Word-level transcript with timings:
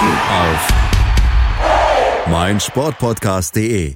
Auf 0.00 0.72
meinsportpodcast.de. 2.30 3.94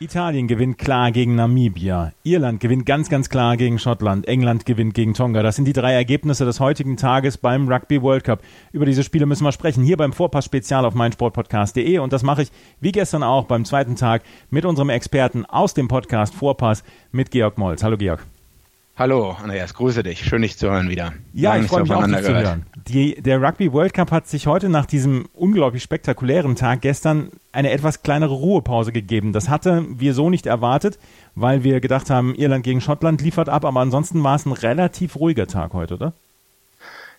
Italien 0.00 0.48
gewinnt 0.48 0.78
klar 0.78 1.12
gegen 1.12 1.34
Namibia. 1.34 2.12
Irland 2.22 2.58
gewinnt 2.58 2.86
ganz, 2.86 3.10
ganz 3.10 3.28
klar 3.28 3.58
gegen 3.58 3.78
Schottland. 3.78 4.26
England 4.26 4.64
gewinnt 4.64 4.94
gegen 4.94 5.12
Tonga. 5.12 5.42
Das 5.42 5.56
sind 5.56 5.66
die 5.66 5.74
drei 5.74 5.92
Ergebnisse 5.92 6.46
des 6.46 6.58
heutigen 6.58 6.96
Tages 6.96 7.36
beim 7.36 7.68
Rugby 7.68 8.00
World 8.00 8.24
Cup. 8.24 8.40
Über 8.72 8.86
diese 8.86 9.04
Spiele 9.04 9.26
müssen 9.26 9.44
wir 9.44 9.52
sprechen. 9.52 9.84
Hier 9.84 9.98
beim 9.98 10.14
Vorpass 10.14 10.46
Spezial 10.46 10.86
auf 10.86 10.94
meinsportpodcast.de. 10.94 11.98
Und 11.98 12.14
das 12.14 12.22
mache 12.22 12.40
ich 12.40 12.50
wie 12.80 12.92
gestern 12.92 13.22
auch 13.22 13.44
beim 13.44 13.66
zweiten 13.66 13.96
Tag 13.96 14.22
mit 14.48 14.64
unserem 14.64 14.88
Experten 14.88 15.44
aus 15.44 15.74
dem 15.74 15.88
Podcast 15.88 16.34
Vorpass 16.34 16.82
mit 17.12 17.30
Georg 17.30 17.58
Molz. 17.58 17.82
Hallo 17.82 17.98
Georg. 17.98 18.24
Hallo, 19.00 19.34
Andreas, 19.42 19.72
grüße 19.72 20.02
dich. 20.02 20.22
Schön, 20.26 20.42
dich 20.42 20.58
zu 20.58 20.70
hören 20.70 20.90
wieder. 20.90 21.14
Ja, 21.32 21.52
Lange 21.52 21.64
ich 21.64 21.70
freue 21.70 21.84
mich 21.84 21.92
auch, 21.94 22.04
dich 22.04 22.22
zu 22.22 22.34
hören. 22.34 22.66
Die, 22.86 23.14
der 23.14 23.40
Rugby 23.40 23.72
World 23.72 23.94
Cup 23.94 24.10
hat 24.10 24.28
sich 24.28 24.46
heute 24.46 24.68
nach 24.68 24.84
diesem 24.84 25.26
unglaublich 25.32 25.82
spektakulären 25.82 26.54
Tag 26.54 26.82
gestern 26.82 27.30
eine 27.50 27.70
etwas 27.70 28.02
kleinere 28.02 28.34
Ruhepause 28.34 28.92
gegeben. 28.92 29.32
Das 29.32 29.48
hatte 29.48 29.86
wir 29.88 30.12
so 30.12 30.28
nicht 30.28 30.44
erwartet, 30.44 30.98
weil 31.34 31.64
wir 31.64 31.80
gedacht 31.80 32.10
haben, 32.10 32.34
Irland 32.34 32.62
gegen 32.62 32.82
Schottland 32.82 33.22
liefert 33.22 33.48
ab, 33.48 33.64
aber 33.64 33.80
ansonsten 33.80 34.22
war 34.22 34.36
es 34.36 34.44
ein 34.44 34.52
relativ 34.52 35.16
ruhiger 35.16 35.46
Tag 35.46 35.72
heute, 35.72 35.94
oder? 35.94 36.12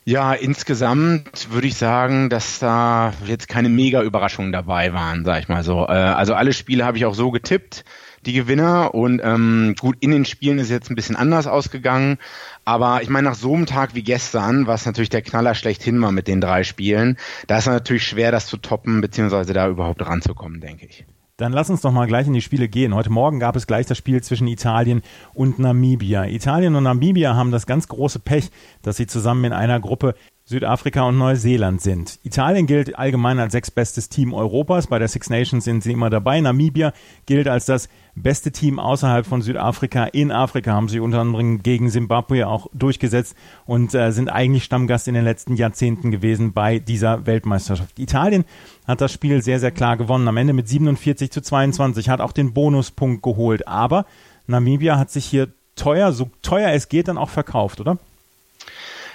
Ja, 0.06 0.34
insgesamt 0.34 1.52
würde 1.52 1.66
ich 1.66 1.78
sagen, 1.78 2.30
dass 2.30 2.60
da 2.60 3.12
jetzt 3.26 3.48
keine 3.48 3.70
mega 3.70 4.04
Überraschungen 4.04 4.52
dabei 4.52 4.94
waren, 4.94 5.26
sag 5.26 5.40
ich 5.40 5.50
mal 5.50 5.64
so. 5.64 5.88
Äh, 5.88 5.94
also 5.94 6.36
alle 6.36 6.54
Spiele 6.54 6.86
habe 6.86 6.98
ich 6.98 7.06
auch 7.06 7.16
so 7.16 7.32
getippt 7.32 7.86
die 8.26 8.34
Gewinner. 8.34 8.94
Und 8.94 9.22
ähm, 9.24 9.76
gut, 9.80 9.98
in 10.00 10.12
den 10.12 10.26
Spielen 10.26 10.60
ist 10.60 10.70
jetzt 10.70 10.90
ein 10.90 10.96
bisschen 10.96 11.16
anders 11.16 11.48
ausgegangen. 11.48 12.18
Aber 12.66 13.02
ich 13.02 13.10
meine, 13.10 13.30
nach 13.30 13.36
so 13.36 13.54
einem 13.54 13.66
Tag 13.66 13.96
wie 13.96 14.04
gestern, 14.04 14.68
was 14.68 14.86
natürlich 14.86 15.10
der 15.10 15.22
Knaller 15.22 15.56
schlechthin 15.56 16.02
war 16.02 16.12
mit 16.12 16.28
den 16.28 16.42
drei 16.42 16.64
Spielen, 16.64 17.18
da 17.48 17.58
ist 17.58 17.68
natürlich 17.68 18.06
schwer, 18.06 18.32
das 18.32 18.48
zu 18.48 18.58
toppen, 18.58 19.02
beziehungsweise 19.02 19.54
da 19.54 19.68
überhaupt 19.68 20.06
ranzukommen, 20.06 20.62
denke 20.62 20.86
ich. 20.86 21.06
Dann 21.42 21.54
lass 21.54 21.72
uns 21.72 21.82
doch 21.82 21.92
mal 21.92 22.06
gleich 22.06 22.28
in 22.28 22.34
die 22.34 22.42
Spiele 22.42 22.68
gehen. 22.68 22.94
Heute 22.94 23.10
Morgen 23.10 23.40
gab 23.40 23.56
es 23.56 23.66
gleich 23.66 23.88
das 23.88 23.98
Spiel 23.98 24.22
zwischen 24.22 24.46
Italien 24.46 25.02
und 25.34 25.58
Namibia. 25.58 26.26
Italien 26.26 26.76
und 26.76 26.84
Namibia 26.84 27.34
haben 27.34 27.50
das 27.50 27.66
ganz 27.66 27.88
große 27.88 28.20
Pech, 28.20 28.52
dass 28.84 28.98
sie 28.98 29.08
zusammen 29.08 29.46
in 29.46 29.54
einer 29.54 29.80
Gruppe 29.80 30.14
Südafrika 30.44 31.04
und 31.04 31.18
Neuseeland 31.18 31.82
sind. 31.82 32.20
Italien 32.24 32.66
gilt 32.66 32.98
allgemein 32.98 33.40
als 33.40 33.54
sechstbestes 33.54 34.10
Team 34.10 34.34
Europas. 34.34 34.88
Bei 34.88 35.00
der 35.00 35.08
Six 35.08 35.30
Nations 35.30 35.64
sind 35.64 35.84
sie 35.84 35.94
immer 35.94 36.10
dabei. 36.10 36.42
Namibia 36.42 36.94
gilt 37.26 37.48
als 37.48 37.66
das 37.66 37.90
beste 38.16 38.52
Team 38.52 38.80
außerhalb 38.80 39.26
von 39.26 39.42
Südafrika. 39.42 40.06
In 40.06 40.32
Afrika 40.32 40.74
haben 40.74 40.90
sie 40.90 41.00
unter 41.00 41.20
anderem 41.20 41.64
gegen 41.64 41.90
Simbabwe 41.90 42.48
auch 42.48 42.68
durchgesetzt 42.74 43.36
und 43.66 43.94
äh, 43.94 44.12
sind 44.12 44.30
eigentlich 44.30 44.64
Stammgast 44.64 45.08
in 45.08 45.14
den 45.14 45.24
letzten 45.24 45.56
Jahrzehnten 45.56 46.12
gewesen 46.12 46.54
bei 46.54 46.80
dieser 46.80 47.26
Weltmeisterschaft. 47.26 48.00
Italien 48.00 48.44
hat 48.88 49.00
das 49.00 49.14
Spiel 49.14 49.42
sehr, 49.42 49.60
sehr 49.60 49.72
klar 49.72 49.96
gewonnen. 49.96 50.28
Am 50.28 50.38
Ende 50.38 50.54
mit 50.54 50.68
47 50.68 51.32
zu 51.32 51.42
22 51.42 52.10
hat 52.10 52.20
auch 52.20 52.34
den 52.34 52.54
Bonuspunkt 52.54 53.24
geholt. 53.24 53.68
Aber 53.68 54.06
Namibia 54.48 54.98
hat 54.98 55.12
sich 55.12 55.26
hier 55.26 55.50
teuer, 55.76 56.12
so 56.12 56.30
teuer 56.42 56.72
es 56.72 56.90
geht, 56.90 57.08
dann 57.08 57.18
auch 57.18 57.30
verkauft, 57.30 57.80
oder? 57.80 57.98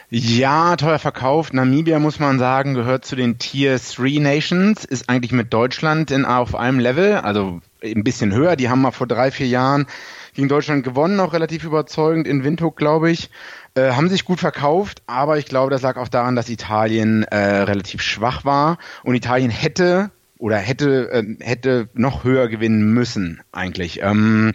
Ja, 0.09 0.77
teuer 0.77 1.01
verkauft. 1.01 1.53
Namibia, 1.53 1.99
muss 1.99 2.21
man 2.21 2.39
sagen, 2.39 2.75
gehört 2.75 3.05
zu 3.05 3.17
den 3.17 3.39
Tier 3.39 3.77
3 3.77 4.21
Nations, 4.21 4.85
ist 4.85 5.09
eigentlich 5.09 5.33
mit 5.33 5.53
Deutschland 5.53 6.13
in, 6.13 6.25
auf 6.25 6.55
einem 6.55 6.79
Level, 6.79 7.17
also 7.17 7.61
ein 7.83 8.05
bisschen 8.05 8.33
höher. 8.33 8.55
Die 8.55 8.69
haben 8.69 8.83
mal 8.83 8.93
vor 8.93 9.09
drei, 9.09 9.33
vier 9.33 9.49
Jahren 9.49 9.87
gegen 10.35 10.49
Deutschland 10.49 10.85
gewonnen, 10.85 11.19
auch 11.19 11.33
relativ 11.33 11.65
überzeugend 11.65 12.29
in 12.29 12.45
Windhoek, 12.45 12.77
glaube 12.77 13.11
ich. 13.11 13.31
Äh, 13.75 13.93
haben 13.93 14.09
sich 14.09 14.25
gut 14.25 14.39
verkauft, 14.39 15.03
aber 15.09 15.39
ich 15.39 15.47
glaube, 15.47 15.71
das 15.71 15.83
lag 15.83 15.97
auch 15.97 16.09
daran, 16.09 16.37
dass 16.37 16.49
Italien 16.49 17.25
äh, 17.25 17.37
relativ 17.37 18.01
schwach 18.01 18.45
war 18.45 18.79
und 19.03 19.17
Italien 19.17 19.51
hätte 19.51 20.13
oder 20.39 20.57
hätte 20.57 21.11
äh, 21.11 21.37
hätte 21.41 21.89
noch 21.95 22.23
höher 22.23 22.49
gewinnen 22.49 22.93
müssen 22.93 23.41
eigentlich. 23.51 24.03
Ähm, 24.03 24.53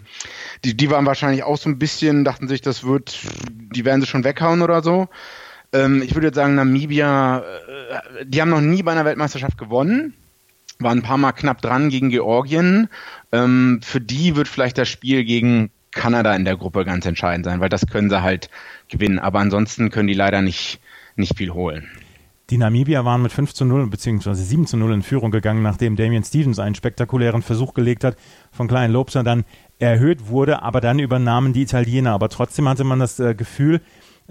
die, 0.64 0.76
die 0.76 0.90
waren 0.90 1.04
wahrscheinlich 1.04 1.42
auch 1.42 1.58
so 1.58 1.68
ein 1.68 1.78
bisschen, 1.78 2.24
dachten 2.24 2.48
sich, 2.48 2.62
das 2.62 2.84
wird, 2.84 3.18
die 3.50 3.84
werden 3.84 4.00
sie 4.00 4.06
schon 4.06 4.24
weghauen 4.24 4.62
oder 4.62 4.82
so. 4.82 5.08
Ähm, 5.72 6.02
ich 6.02 6.14
würde 6.14 6.28
jetzt 6.28 6.36
sagen, 6.36 6.54
Namibia, 6.54 7.38
äh, 7.38 8.26
die 8.26 8.40
haben 8.40 8.50
noch 8.50 8.60
nie 8.60 8.82
bei 8.82 8.92
einer 8.92 9.04
Weltmeisterschaft 9.04 9.58
gewonnen, 9.58 10.14
waren 10.78 10.98
ein 10.98 11.02
paar 11.02 11.18
Mal 11.18 11.32
knapp 11.32 11.62
dran 11.62 11.88
gegen 11.88 12.10
Georgien. 12.10 12.88
Ähm, 13.30 13.80
für 13.82 14.00
die 14.00 14.36
wird 14.36 14.48
vielleicht 14.48 14.78
das 14.78 14.88
Spiel 14.88 15.24
gegen 15.24 15.70
Kanada 15.90 16.34
in 16.34 16.44
der 16.44 16.56
Gruppe 16.56 16.84
ganz 16.84 17.06
entscheidend 17.06 17.44
sein, 17.44 17.60
weil 17.60 17.68
das 17.68 17.86
können 17.86 18.10
sie 18.10 18.22
halt 18.22 18.50
gewinnen. 18.88 19.18
Aber 19.18 19.38
ansonsten 19.40 19.90
können 19.90 20.08
die 20.08 20.14
leider 20.14 20.42
nicht, 20.42 20.80
nicht 21.16 21.36
viel 21.36 21.52
holen. 21.52 21.88
Die 22.50 22.58
Namibier 22.58 23.04
waren 23.04 23.22
mit 23.22 23.32
5 23.32 23.54
zu 23.54 23.64
0 23.64 23.88
bzw. 23.88 24.34
7 24.34 24.66
zu 24.66 24.76
0 24.76 24.92
in 24.92 25.02
Führung 25.02 25.30
gegangen, 25.30 25.62
nachdem 25.62 25.96
Damian 25.96 26.24
Stevens 26.24 26.58
einen 26.58 26.74
spektakulären 26.74 27.40
Versuch 27.40 27.72
gelegt 27.72 28.04
hat, 28.04 28.16
von 28.50 28.68
Klein 28.68 28.92
Lobser 28.92 29.22
dann 29.22 29.44
erhöht 29.78 30.28
wurde, 30.28 30.62
aber 30.62 30.80
dann 30.80 30.98
übernahmen 30.98 31.52
die 31.52 31.62
Italiener. 31.62 32.12
Aber 32.12 32.28
trotzdem 32.28 32.68
hatte 32.68 32.84
man 32.84 32.98
das 32.98 33.18
äh, 33.20 33.34
Gefühl, 33.34 33.80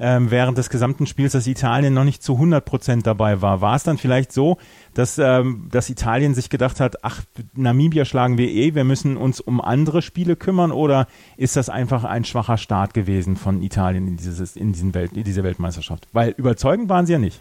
ähm, 0.01 0.31
während 0.31 0.57
des 0.57 0.71
gesamten 0.71 1.05
Spiels, 1.05 1.33
dass 1.33 1.45
Italien 1.45 1.93
noch 1.93 2.03
nicht 2.03 2.23
zu 2.23 2.33
100 2.33 2.65
Prozent 2.65 3.05
dabei 3.05 3.41
war. 3.43 3.61
War 3.61 3.75
es 3.75 3.83
dann 3.83 3.99
vielleicht 3.99 4.33
so, 4.33 4.57
dass, 4.95 5.19
ähm, 5.19 5.67
dass 5.71 5.91
Italien 5.91 6.33
sich 6.33 6.49
gedacht 6.49 6.79
hat, 6.79 7.03
ach, 7.03 7.21
Namibia 7.53 8.03
schlagen 8.03 8.39
wir 8.39 8.49
eh, 8.49 8.73
wir 8.73 8.83
müssen 8.83 9.15
uns 9.15 9.39
um 9.39 9.61
andere 9.61 10.01
Spiele 10.01 10.35
kümmern 10.35 10.71
oder 10.71 11.07
ist 11.37 11.55
das 11.55 11.69
einfach 11.69 12.03
ein 12.03 12.25
schwacher 12.25 12.57
Start 12.57 12.95
gewesen 12.95 13.37
von 13.37 13.61
Italien 13.61 14.07
in, 14.07 14.17
dieses, 14.17 14.55
in, 14.55 14.73
diesen 14.73 14.95
Welt, 14.95 15.13
in 15.13 15.23
diese 15.23 15.43
Weltmeisterschaft? 15.43 16.07
Weil 16.13 16.33
überzeugend 16.35 16.89
waren 16.89 17.05
sie 17.05 17.13
ja 17.13 17.19
nicht. 17.19 17.39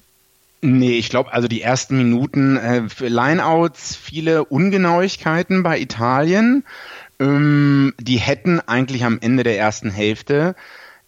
Nee, 0.61 0.99
ich 0.99 1.09
glaube, 1.09 1.33
also 1.33 1.49
die 1.49 1.63
ersten 1.63 1.97
Minuten 1.97 2.59
äh, 2.59 2.83
Lineouts, 2.99 3.97
viele 3.97 4.45
Ungenauigkeiten 4.45 5.63
bei 5.63 5.81
Italien. 5.81 6.65
Ähm, 7.19 7.95
die 7.99 8.19
hätten 8.19 8.61
eigentlich 8.61 9.07
am 9.07 9.19
Ende 9.23 9.45
der 9.45 9.59
ersten 9.59 9.91
Hälfte 9.91 10.55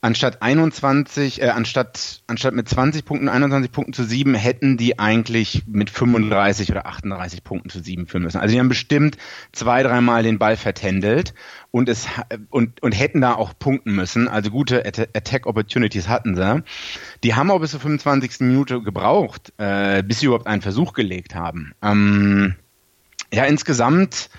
anstatt 0.03 0.43
21, 0.43 1.41
äh, 1.41 1.49
anstatt, 1.49 2.23
anstatt 2.27 2.55
mit 2.55 2.69
20 2.69 3.05
Punkten, 3.05 3.29
21 3.29 3.71
Punkten 3.71 3.93
zu 3.93 4.03
7, 4.03 4.35
hätten 4.35 4.77
die 4.77 4.99
eigentlich 4.99 5.63
mit 5.67 5.91
35 5.91 6.71
oder 6.73 6.87
38 6.87 7.45
Punkten 7.45 7.71
zu 7.71 7.81
7 7.81 8.07
führen 8.09 8.25
müssen. 8.25 8.39
Also 8.39 8.53
die 8.53 8.59
haben 8.59 8.69
bestimmt 8.69 9.17
zwei, 9.53 9.83
dreimal 9.85 10.25
den 10.25 10.41
Ball 10.41 10.57
vertändelt 10.57 11.35
und 11.71 11.89
es, 11.89 12.09
und, 12.51 12.83
und 12.83 12.93
hätten 12.93 13.21
da 13.21 13.35
auch 13.35 13.57
punkten 13.57 13.95
müssen. 13.95 14.27
Also 14.27 14.51
gute 14.51 14.85
Attack 14.85 15.47
Opportunities 15.47 16.09
hatten 16.09 16.35
sie. 16.35 16.65
Die 17.23 17.35
haben 17.37 17.53
auch 17.53 17.61
bis 17.61 17.71
zur 17.71 17.81
25. 17.81 18.41
Minute 18.41 18.83
gebraucht, 18.83 19.53
äh, 19.59 20.03
bis 20.03 20.19
sie 20.19 20.27
überhaupt 20.27 20.49
einen 20.49 20.63
Versuch 20.63 20.95
gelegt 20.95 21.37
haben. 21.37 21.75
Ähm, 21.81 22.57
ja, 23.33 23.45
insgesamt, 23.45 24.31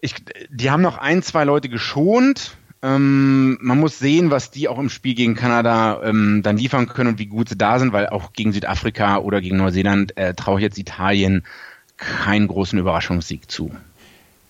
ich, 0.00 0.14
die 0.48 0.70
haben 0.70 0.82
noch 0.82 0.96
ein, 0.96 1.24
zwei 1.24 1.42
Leute 1.42 1.68
geschont, 1.68 2.56
ähm, 2.82 3.58
man 3.60 3.80
muss 3.80 3.98
sehen, 3.98 4.30
was 4.30 4.50
die 4.50 4.68
auch 4.68 4.78
im 4.78 4.88
Spiel 4.88 5.14
gegen 5.14 5.34
Kanada 5.34 6.02
ähm, 6.04 6.42
dann 6.42 6.58
liefern 6.58 6.88
können 6.88 7.10
und 7.10 7.18
wie 7.18 7.26
gut 7.26 7.48
sie 7.48 7.56
da 7.56 7.78
sind, 7.78 7.92
weil 7.92 8.08
auch 8.08 8.32
gegen 8.32 8.52
Südafrika 8.52 9.18
oder 9.18 9.40
gegen 9.40 9.56
Neuseeland 9.56 10.16
äh, 10.16 10.34
traue 10.34 10.58
ich 10.58 10.62
jetzt 10.62 10.78
Italien 10.78 11.44
keinen 11.96 12.46
großen 12.48 12.78
Überraschungssieg 12.78 13.50
zu. 13.50 13.70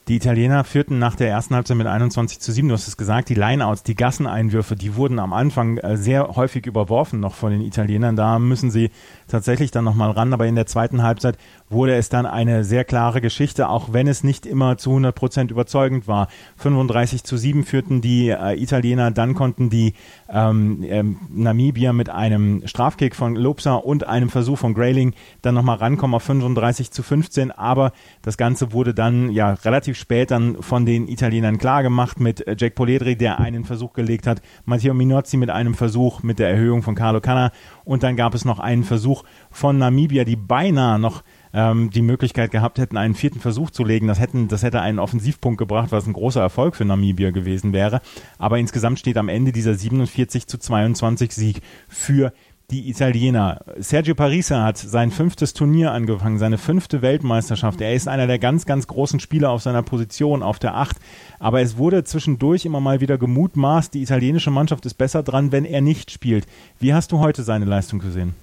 Die 0.08 0.14
Italiener 0.14 0.62
führten 0.62 1.00
nach 1.00 1.16
der 1.16 1.28
ersten 1.28 1.56
Halbzeit 1.56 1.76
mit 1.76 1.88
21 1.88 2.38
zu 2.38 2.52
7. 2.52 2.68
Du 2.68 2.74
hast 2.74 2.86
es 2.86 2.96
gesagt, 2.96 3.28
die 3.28 3.34
Lineouts, 3.34 3.82
die 3.82 3.96
Gasseneinwürfe, 3.96 4.76
die 4.76 4.94
wurden 4.94 5.18
am 5.18 5.32
Anfang 5.32 5.78
äh, 5.78 5.96
sehr 5.96 6.36
häufig 6.36 6.66
überworfen 6.66 7.18
noch 7.18 7.34
von 7.34 7.50
den 7.50 7.60
Italienern. 7.60 8.14
Da 8.14 8.38
müssen 8.38 8.70
sie 8.70 8.90
tatsächlich 9.26 9.72
dann 9.72 9.82
nochmal 9.82 10.12
ran. 10.12 10.32
Aber 10.32 10.46
in 10.46 10.54
der 10.54 10.66
zweiten 10.66 11.02
Halbzeit 11.02 11.38
wurde 11.68 11.94
es 11.94 12.08
dann 12.08 12.26
eine 12.26 12.64
sehr 12.64 12.84
klare 12.84 13.20
Geschichte, 13.20 13.68
auch 13.68 13.92
wenn 13.92 14.06
es 14.06 14.24
nicht 14.24 14.46
immer 14.46 14.78
zu 14.78 14.90
100 14.90 15.14
Prozent 15.14 15.50
überzeugend 15.50 16.06
war. 16.06 16.28
35 16.56 17.24
zu 17.24 17.36
7 17.36 17.64
führten 17.64 18.00
die 18.00 18.28
äh, 18.28 18.60
Italiener, 18.60 19.10
dann 19.10 19.34
konnten 19.34 19.70
die 19.70 19.94
ähm, 20.28 20.84
ähm, 20.88 21.16
Namibier 21.30 21.92
mit 21.92 22.08
einem 22.08 22.62
Strafkick 22.66 23.16
von 23.16 23.34
Lopsa 23.34 23.74
und 23.74 24.06
einem 24.06 24.30
Versuch 24.30 24.58
von 24.58 24.74
Grayling 24.74 25.14
dann 25.42 25.54
nochmal 25.54 25.78
rankommen 25.78 26.14
auf 26.14 26.22
35 26.22 26.90
zu 26.90 27.02
15, 27.02 27.50
aber 27.50 27.92
das 28.22 28.36
Ganze 28.36 28.72
wurde 28.72 28.94
dann 28.94 29.30
ja 29.30 29.52
relativ 29.52 29.96
spät 29.96 30.30
dann 30.30 30.62
von 30.62 30.86
den 30.86 31.08
Italienern 31.08 31.58
klar 31.58 31.82
gemacht 31.82 32.20
mit 32.20 32.46
äh, 32.46 32.56
Jack 32.58 32.74
Poledri, 32.74 33.16
der 33.16 33.40
einen 33.40 33.64
Versuch 33.64 33.92
gelegt 33.92 34.26
hat, 34.26 34.40
Matteo 34.64 34.94
Minozzi 34.94 35.36
mit 35.36 35.50
einem 35.50 35.74
Versuch 35.74 36.22
mit 36.22 36.38
der 36.38 36.48
Erhöhung 36.50 36.82
von 36.82 36.94
Carlo 36.94 37.20
Canna. 37.20 37.50
Und 37.84 38.02
dann 38.02 38.16
gab 38.16 38.34
es 38.34 38.44
noch 38.44 38.58
einen 38.58 38.84
Versuch 38.84 39.24
von 39.50 39.78
Namibia, 39.78 40.24
die 40.24 40.36
beinahe 40.36 40.98
noch 40.98 41.22
ähm, 41.56 41.90
die 41.90 42.02
Möglichkeit 42.02 42.50
gehabt 42.50 42.78
hätten, 42.78 42.98
einen 42.98 43.14
vierten 43.14 43.40
Versuch 43.40 43.70
zu 43.70 43.82
legen. 43.82 44.06
Das, 44.06 44.20
hätten, 44.20 44.46
das 44.46 44.62
hätte 44.62 44.82
einen 44.82 44.98
Offensivpunkt 44.98 45.58
gebracht, 45.58 45.90
was 45.90 46.06
ein 46.06 46.12
großer 46.12 46.40
Erfolg 46.40 46.76
für 46.76 46.84
Namibia 46.84 47.30
gewesen 47.30 47.72
wäre. 47.72 48.02
Aber 48.38 48.58
insgesamt 48.58 48.98
steht 48.98 49.16
am 49.16 49.30
Ende 49.30 49.52
dieser 49.52 49.74
47 49.74 50.46
zu 50.46 50.58
22 50.58 51.32
Sieg 51.32 51.62
für 51.88 52.32
die 52.70 52.90
Italiener. 52.90 53.60
Sergio 53.78 54.14
Parisa 54.14 54.64
hat 54.64 54.76
sein 54.76 55.10
fünftes 55.10 55.54
Turnier 55.54 55.92
angefangen, 55.92 56.38
seine 56.38 56.58
fünfte 56.58 57.00
Weltmeisterschaft. 57.00 57.80
Er 57.80 57.94
ist 57.94 58.08
einer 58.08 58.26
der 58.26 58.38
ganz, 58.38 58.66
ganz 58.66 58.86
großen 58.86 59.20
Spieler 59.20 59.50
auf 59.50 59.62
seiner 59.62 59.82
Position, 59.82 60.42
auf 60.42 60.58
der 60.58 60.74
Acht. 60.74 60.96
Aber 61.38 61.62
es 61.62 61.78
wurde 61.78 62.04
zwischendurch 62.04 62.66
immer 62.66 62.80
mal 62.80 63.00
wieder 63.00 63.18
gemutmaßt, 63.18 63.94
die 63.94 64.02
italienische 64.02 64.50
Mannschaft 64.50 64.84
ist 64.84 64.94
besser 64.94 65.22
dran, 65.22 65.52
wenn 65.52 65.64
er 65.64 65.80
nicht 65.80 66.10
spielt. 66.10 66.46
Wie 66.80 66.92
hast 66.92 67.12
du 67.12 67.20
heute 67.20 67.44
seine 67.44 67.64
Leistung 67.64 68.00
gesehen? 68.00 68.34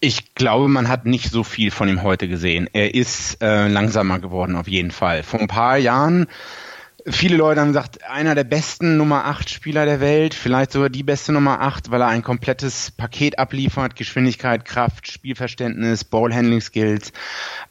Ich 0.00 0.34
glaube, 0.34 0.68
man 0.68 0.88
hat 0.88 1.04
nicht 1.04 1.30
so 1.30 1.44
viel 1.44 1.70
von 1.70 1.88
ihm 1.88 2.02
heute 2.02 2.26
gesehen. 2.26 2.68
Er 2.72 2.94
ist 2.94 3.42
äh, 3.42 3.68
langsamer 3.68 4.18
geworden 4.18 4.56
auf 4.56 4.66
jeden 4.66 4.90
Fall. 4.90 5.22
Vor 5.22 5.40
ein 5.40 5.48
paar 5.48 5.76
Jahren 5.76 6.26
Viele 7.06 7.36
Leute 7.36 7.60
haben 7.60 7.68
gesagt, 7.68 8.04
einer 8.08 8.34
der 8.34 8.44
besten 8.44 8.96
Nummer 8.96 9.24
8 9.24 9.48
Spieler 9.48 9.84
der 9.84 10.00
Welt, 10.00 10.34
vielleicht 10.34 10.72
sogar 10.72 10.90
die 10.90 11.02
beste 11.02 11.32
Nummer 11.32 11.60
8, 11.60 11.90
weil 11.90 12.00
er 12.02 12.08
ein 12.08 12.22
komplettes 12.22 12.90
Paket 12.90 13.38
abliefert, 13.38 13.96
Geschwindigkeit, 13.96 14.64
Kraft, 14.64 15.10
Spielverständnis, 15.10 16.04
Ballhandling 16.04 16.60
Skills. 16.60 17.12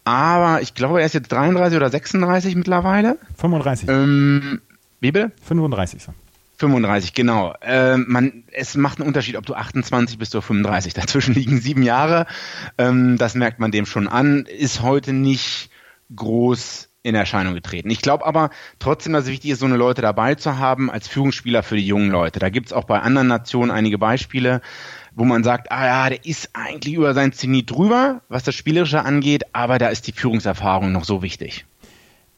Aber 0.03 0.61
ich 0.61 0.73
glaube, 0.73 0.99
er 0.99 1.05
ist 1.05 1.13
jetzt 1.13 1.31
33 1.31 1.77
oder 1.77 1.89
36 1.89 2.55
mittlerweile. 2.55 3.17
35. 3.37 3.89
Ähm, 3.89 4.61
wie 4.99 5.11
bitte? 5.11 5.31
35. 5.43 6.07
35, 6.59 7.13
genau. 7.13 7.55
Ähm, 7.61 8.05
man, 8.07 8.43
es 8.51 8.75
macht 8.75 8.99
einen 8.99 9.07
Unterschied, 9.07 9.37
ob 9.37 9.45
du 9.45 9.55
28 9.55 10.17
bist 10.17 10.35
oder 10.35 10.41
35. 10.41 10.93
Dazwischen 10.95 11.33
liegen 11.33 11.59
sieben 11.59 11.83
Jahre. 11.83 12.25
Ähm, 12.77 13.17
das 13.17 13.35
merkt 13.35 13.59
man 13.59 13.71
dem 13.71 13.85
schon 13.85 14.07
an. 14.07 14.45
Ist 14.45 14.81
heute 14.81 15.13
nicht 15.13 15.69
groß 16.15 16.89
in 17.01 17.15
Erscheinung 17.15 17.53
getreten. 17.53 17.89
Ich 17.89 18.01
glaube 18.01 18.25
aber 18.25 18.49
trotzdem, 18.77 19.13
dass 19.13 19.23
es 19.23 19.29
wichtig 19.29 19.51
ist, 19.51 19.59
so 19.59 19.65
eine 19.65 19.77
Leute 19.77 20.01
dabei 20.01 20.35
zu 20.35 20.57
haben 20.57 20.91
als 20.91 21.07
Führungsspieler 21.07 21.63
für 21.63 21.77
die 21.77 21.87
jungen 21.87 22.11
Leute. 22.11 22.39
Da 22.39 22.49
gibt's 22.49 22.73
auch 22.73 22.83
bei 22.83 22.99
anderen 22.99 23.29
Nationen 23.29 23.71
einige 23.71 23.97
Beispiele, 23.97 24.61
wo 25.15 25.23
man 25.23 25.43
sagt, 25.43 25.71
ah 25.71 25.85
ja, 25.85 26.09
der 26.09 26.25
ist 26.25 26.49
eigentlich 26.53 26.95
über 26.95 27.13
sein 27.13 27.31
Zenit 27.31 27.71
drüber, 27.71 28.21
was 28.27 28.43
das 28.43 28.55
Spielerische 28.55 29.03
angeht, 29.03 29.43
aber 29.53 29.77
da 29.77 29.87
ist 29.87 30.07
die 30.07 30.11
Führungserfahrung 30.11 30.91
noch 30.91 31.05
so 31.05 31.21
wichtig. 31.21 31.65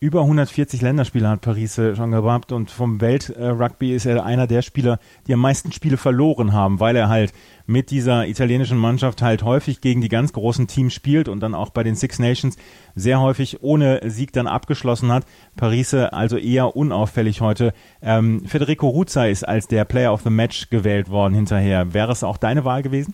Über 0.04 0.22
140 0.22 0.82
Länderspiele 0.82 1.30
hat 1.30 1.42
Paris 1.42 1.78
äh, 1.78 1.96
schon 1.96 2.10
gehabt 2.10 2.52
und 2.52 2.72
vom 2.72 3.02
Weltrugby 3.02 3.94
ist 3.94 4.08
er 4.08 4.26
einer 4.26 4.48
der 4.48 4.64
Spieler, 4.64 4.98
die 5.28 5.34
am 5.36 5.42
meisten 5.42 5.72
Spiele 5.72 5.96
verloren 5.96 6.54
haben, 6.54 6.80
weil 6.80 6.96
er 6.96 7.08
halt 7.08 7.34
mit 7.68 7.92
dieser 7.92 8.26
italienischen 8.26 8.80
Mannschaft 8.80 9.22
halt 9.22 9.44
häufig 9.44 9.80
gegen 9.80 10.02
die 10.02 10.10
ganz 10.10 10.34
großen 10.34 10.66
Teams 10.66 10.92
spielt 10.92 11.28
und 11.28 11.40
dann 11.40 11.54
auch 11.54 11.70
bei 11.70 11.84
den 11.84 11.94
Six 11.94 12.18
Nations 12.18 12.58
sehr 12.96 13.22
häufig 13.22 13.62
ohne 13.62 14.02
Sieg 14.10 14.34
dann 14.34 14.48
abgeschlossen 14.48 15.12
hat. 15.12 15.24
Paris 15.56 15.94
äh, 15.94 16.08
also 16.12 16.36
eher 16.36 16.76
unauffällig 16.76 17.42
heute. 17.42 17.72
Ähm, 18.02 18.44
Federico 18.48 18.90
Ruzza 18.90 19.28
ist 19.28 19.48
als 19.48 19.68
der 19.68 19.86
Player 19.86 20.12
of 20.12 20.24
the 20.24 20.32
Match 20.32 20.72
gewählt 20.72 21.12
worden 21.12 21.36
hinterher. 21.36 21.94
Wäre 21.94 22.12
es 22.12 22.24
auch 22.24 22.38
deine 22.38 22.66
Wahl 22.66 22.82
gewesen? 22.82 23.14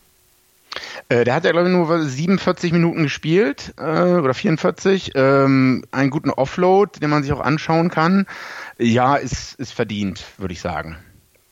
Äh, 1.09 1.23
der 1.23 1.33
hat 1.35 1.45
ja, 1.45 1.51
glaube 1.51 1.67
ich, 1.67 1.73
nur 1.73 2.03
47 2.03 2.71
Minuten 2.71 3.03
gespielt 3.03 3.73
äh, 3.77 3.81
oder 3.81 4.33
44. 4.33 5.11
Ähm, 5.15 5.83
einen 5.91 6.09
guten 6.09 6.29
Offload, 6.29 6.99
den 6.99 7.09
man 7.09 7.23
sich 7.23 7.31
auch 7.31 7.41
anschauen 7.41 7.89
kann. 7.89 8.25
Ja, 8.77 9.15
ist, 9.15 9.55
ist 9.55 9.73
verdient, 9.73 10.23
würde 10.37 10.53
ich 10.53 10.61
sagen. 10.61 10.97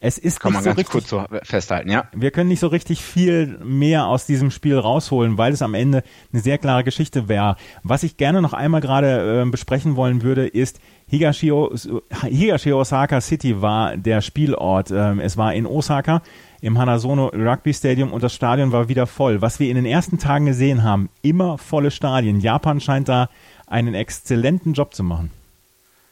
Es 0.06 0.20
ist 0.20 0.40
Kann 0.40 0.54
man 0.54 0.62
so 0.62 0.70
ganz 0.70 0.78
richtig, 0.78 0.92
kurz 0.92 1.10
so 1.10 1.26
festhalten, 1.42 1.90
ja. 1.90 2.04
Wir 2.14 2.30
können 2.30 2.50
nicht 2.50 2.60
so 2.60 2.68
richtig 2.68 3.02
viel 3.02 3.58
mehr 3.64 4.06
aus 4.06 4.28
diesem 4.28 4.52
Spiel 4.52 4.78
rausholen, 4.78 5.40
weil 5.40 5.52
es 5.52 5.64
am 5.64 5.74
Ende 5.74 6.04
eine 6.32 6.42
sehr 6.44 6.60
klare 6.60 6.84
Geschichte 6.84 7.28
wäre. 7.28 7.56
Was 7.82 8.04
ich 8.04 8.16
gerne 8.16 8.42
noch 8.42 8.54
einmal 8.54 8.82
gerade 8.82 9.42
äh, 9.42 9.50
besprechen 9.50 9.96
wollen 9.96 10.22
würde, 10.22 10.46
ist, 10.46 10.80
Higashio, 11.10 11.74
Higashi 12.22 12.74
Osaka 12.74 13.20
City 13.20 13.64
war 13.64 13.98
der 13.98 14.22
Spielort. 14.22 14.92
Ähm, 14.92 15.20
es 15.20 15.38
war 15.38 15.56
in 15.56 15.66
Osaka 15.66 16.22
im 16.66 16.80
Hanazono 16.80 17.28
Rugby 17.28 17.76
Stadium 17.76 18.12
und 18.12 18.24
das 18.24 18.34
Stadion 18.34 18.72
war 18.72 18.90
wieder 18.90 19.06
voll. 19.06 19.40
Was 19.40 19.60
wir 19.60 19.70
in 19.70 19.76
den 19.76 19.86
ersten 19.86 20.18
Tagen 20.18 20.48
gesehen 20.48 20.82
haben, 20.82 21.10
immer 21.22 21.60
volle 21.60 21.92
Stadien. 21.92 22.40
Japan 22.40 22.80
scheint 22.80 23.08
da 23.08 23.30
einen 23.68 23.94
exzellenten 23.94 24.74
Job 24.74 24.96
zu 24.96 25.04
machen. 25.04 25.30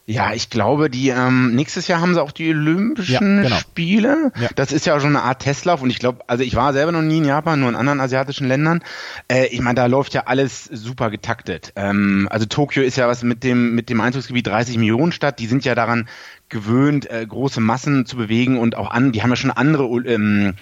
Ja, 0.06 0.34
ich 0.34 0.50
glaube, 0.50 0.90
die 0.90 1.08
ähm, 1.08 1.54
nächstes 1.54 1.88
Jahr 1.88 2.02
haben 2.02 2.12
sie 2.12 2.22
auch 2.22 2.32
die 2.32 2.50
Olympischen 2.50 3.36
ja, 3.36 3.42
genau. 3.44 3.56
Spiele. 3.56 4.32
Ja. 4.38 4.50
Das 4.54 4.70
ist 4.70 4.84
ja 4.84 5.00
schon 5.00 5.16
eine 5.16 5.22
Art 5.22 5.40
Testlauf 5.40 5.80
und 5.80 5.88
ich 5.88 5.98
glaube, 5.98 6.20
also 6.26 6.44
ich 6.44 6.54
war 6.54 6.74
selber 6.74 6.92
noch 6.92 7.00
nie 7.00 7.18
in 7.18 7.24
Japan, 7.24 7.58
nur 7.60 7.70
in 7.70 7.74
anderen 7.74 8.00
asiatischen 8.00 8.46
Ländern. 8.46 8.82
Äh, 9.28 9.46
ich 9.46 9.62
meine, 9.62 9.76
da 9.76 9.86
läuft 9.86 10.12
ja 10.12 10.24
alles 10.26 10.64
super 10.64 11.10
getaktet. 11.10 11.72
Ähm, 11.76 12.28
also 12.30 12.44
Tokio 12.44 12.82
ist 12.82 12.96
ja 12.96 13.08
was 13.08 13.22
mit 13.22 13.44
dem 13.44 13.74
mit 13.74 13.88
dem 13.88 14.02
Einzugsgebiet 14.02 14.46
30 14.46 14.76
Millionen 14.76 15.12
Stadt. 15.12 15.38
Die 15.38 15.46
sind 15.46 15.64
ja 15.64 15.74
daran 15.74 16.06
gewöhnt, 16.50 17.10
äh, 17.10 17.24
große 17.26 17.62
Massen 17.62 18.04
zu 18.04 18.16
bewegen 18.16 18.58
und 18.58 18.76
auch 18.76 18.90
an. 18.90 19.12
Die 19.12 19.22
haben 19.22 19.30
ja 19.30 19.36
schon 19.36 19.50
andere. 19.50 19.86
Ähm, 20.06 20.52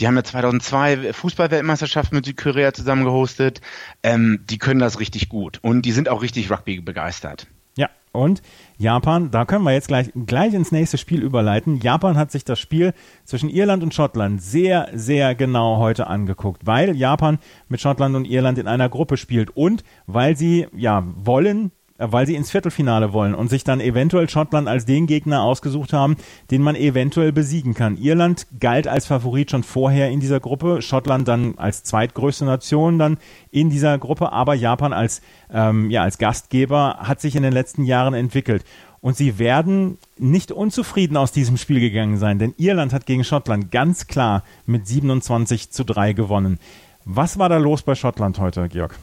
die 0.00 0.08
haben 0.08 0.16
ja 0.16 0.24
2002 0.24 1.12
Fußballweltmeisterschaft 1.12 2.12
mit 2.12 2.24
Südkorea 2.24 2.72
zusammen 2.72 3.04
gehostet. 3.04 3.60
Ähm, 4.02 4.40
die 4.50 4.58
können 4.58 4.80
das 4.80 4.98
richtig 4.98 5.28
gut 5.28 5.60
und 5.62 5.82
die 5.82 5.92
sind 5.92 6.08
auch 6.08 6.22
richtig 6.22 6.50
Rugby 6.50 6.80
begeistert. 6.80 7.46
Ja, 7.76 7.88
und 8.12 8.42
Japan, 8.80 9.30
da 9.30 9.44
können 9.44 9.64
wir 9.64 9.74
jetzt 9.74 9.88
gleich, 9.88 10.10
gleich 10.24 10.54
ins 10.54 10.72
nächste 10.72 10.96
Spiel 10.96 11.22
überleiten. 11.22 11.80
Japan 11.80 12.16
hat 12.16 12.32
sich 12.32 12.46
das 12.46 12.58
Spiel 12.58 12.94
zwischen 13.26 13.50
Irland 13.50 13.82
und 13.82 13.92
Schottland 13.92 14.40
sehr, 14.40 14.88
sehr 14.94 15.34
genau 15.34 15.76
heute 15.76 16.06
angeguckt, 16.06 16.66
weil 16.66 16.96
Japan 16.96 17.38
mit 17.68 17.82
Schottland 17.82 18.16
und 18.16 18.24
Irland 18.24 18.56
in 18.56 18.66
einer 18.66 18.88
Gruppe 18.88 19.18
spielt 19.18 19.54
und 19.54 19.84
weil 20.06 20.34
sie, 20.34 20.66
ja, 20.74 21.04
wollen, 21.14 21.72
weil 22.00 22.26
sie 22.26 22.34
ins 22.34 22.50
Viertelfinale 22.50 23.12
wollen 23.12 23.34
und 23.34 23.50
sich 23.50 23.62
dann 23.62 23.80
eventuell 23.80 24.28
Schottland 24.28 24.68
als 24.68 24.86
den 24.86 25.06
Gegner 25.06 25.42
ausgesucht 25.42 25.92
haben, 25.92 26.16
den 26.50 26.62
man 26.62 26.74
eventuell 26.74 27.32
besiegen 27.32 27.74
kann. 27.74 27.96
Irland 27.98 28.46
galt 28.58 28.88
als 28.88 29.06
Favorit 29.06 29.50
schon 29.50 29.62
vorher 29.62 30.10
in 30.10 30.20
dieser 30.20 30.40
Gruppe, 30.40 30.82
Schottland 30.82 31.28
dann 31.28 31.54
als 31.58 31.84
zweitgrößte 31.84 32.44
Nation 32.44 32.98
dann 32.98 33.18
in 33.50 33.70
dieser 33.70 33.98
Gruppe, 33.98 34.32
aber 34.32 34.54
Japan 34.54 34.92
als, 34.92 35.20
ähm, 35.52 35.90
ja, 35.90 36.02
als 36.02 36.18
Gastgeber 36.18 36.98
hat 37.00 37.20
sich 37.20 37.36
in 37.36 37.42
den 37.42 37.52
letzten 37.52 37.84
Jahren 37.84 38.14
entwickelt. 38.14 38.64
Und 39.02 39.16
sie 39.16 39.38
werden 39.38 39.96
nicht 40.18 40.52
unzufrieden 40.52 41.16
aus 41.16 41.32
diesem 41.32 41.56
Spiel 41.56 41.80
gegangen 41.80 42.18
sein, 42.18 42.38
denn 42.38 42.54
Irland 42.58 42.92
hat 42.92 43.06
gegen 43.06 43.24
Schottland 43.24 43.70
ganz 43.70 44.06
klar 44.06 44.44
mit 44.66 44.86
27 44.86 45.70
zu 45.70 45.84
3 45.84 46.12
gewonnen. 46.12 46.58
Was 47.06 47.38
war 47.38 47.48
da 47.48 47.56
los 47.56 47.82
bei 47.82 47.94
Schottland 47.94 48.38
heute, 48.38 48.68
Georg? 48.68 48.98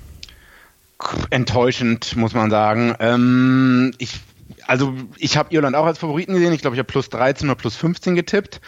Enttäuschend, 1.30 2.16
muss 2.16 2.33
man 2.33 2.49
sagen. 2.49 2.95
Ähm, 2.99 3.94
ich, 3.97 4.19
also 4.66 4.94
ich 5.18 5.37
habe 5.37 5.54
Irland 5.54 5.75
auch 5.75 5.85
als 5.85 5.99
Favoriten 5.99 6.33
gesehen. 6.33 6.54
Ich 6.54 6.61
glaube, 6.61 6.75
ich 6.75 6.80
habe 6.80 6.87
plus 6.87 7.09
13 7.09 7.49
oder 7.49 7.56
plus 7.56 7.75
15 7.75 8.16
getippt. 8.16 8.61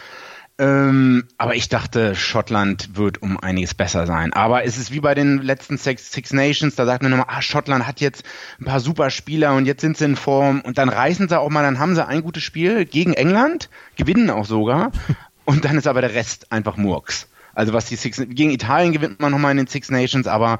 Ähm, 0.60 1.24
aber 1.38 1.54
ich 1.54 1.70
dachte, 1.70 2.14
Schottland 2.14 2.94
wird 2.94 3.22
um 3.22 3.40
einiges 3.40 3.72
besser 3.72 4.06
sein. 4.06 4.34
Aber 4.34 4.64
es 4.64 4.76
ist 4.76 4.92
wie 4.92 5.00
bei 5.00 5.14
den 5.14 5.38
letzten 5.38 5.78
Six, 5.78 6.12
Six 6.12 6.34
Nations, 6.34 6.74
da 6.74 6.84
sagt 6.84 7.02
man 7.02 7.12
immer, 7.12 7.30
ah, 7.30 7.40
Schottland 7.40 7.86
hat 7.86 8.00
jetzt 8.02 8.24
ein 8.60 8.66
paar 8.66 8.80
super 8.80 9.08
Spieler 9.08 9.54
und 9.54 9.64
jetzt 9.64 9.80
sind 9.80 9.96
sie 9.96 10.04
in 10.04 10.16
Form 10.16 10.60
und 10.60 10.76
dann 10.76 10.90
reißen 10.90 11.30
sie 11.30 11.40
auch 11.40 11.48
mal, 11.48 11.62
dann 11.62 11.78
haben 11.78 11.94
sie 11.94 12.06
ein 12.06 12.20
gutes 12.22 12.42
Spiel 12.42 12.84
gegen 12.84 13.14
England, 13.14 13.70
gewinnen 13.96 14.28
auch 14.28 14.44
sogar 14.44 14.92
und 15.46 15.64
dann 15.64 15.78
ist 15.78 15.86
aber 15.86 16.02
der 16.02 16.12
Rest 16.12 16.52
einfach 16.52 16.76
Murks. 16.76 17.26
Also 17.54 17.72
was 17.72 17.86
die 17.86 17.96
Six, 17.96 18.22
gegen 18.28 18.50
Italien 18.50 18.92
gewinnt 18.92 19.18
man 19.18 19.32
nochmal 19.32 19.52
in 19.52 19.56
den 19.56 19.66
Six 19.66 19.90
Nations, 19.90 20.26
aber 20.26 20.58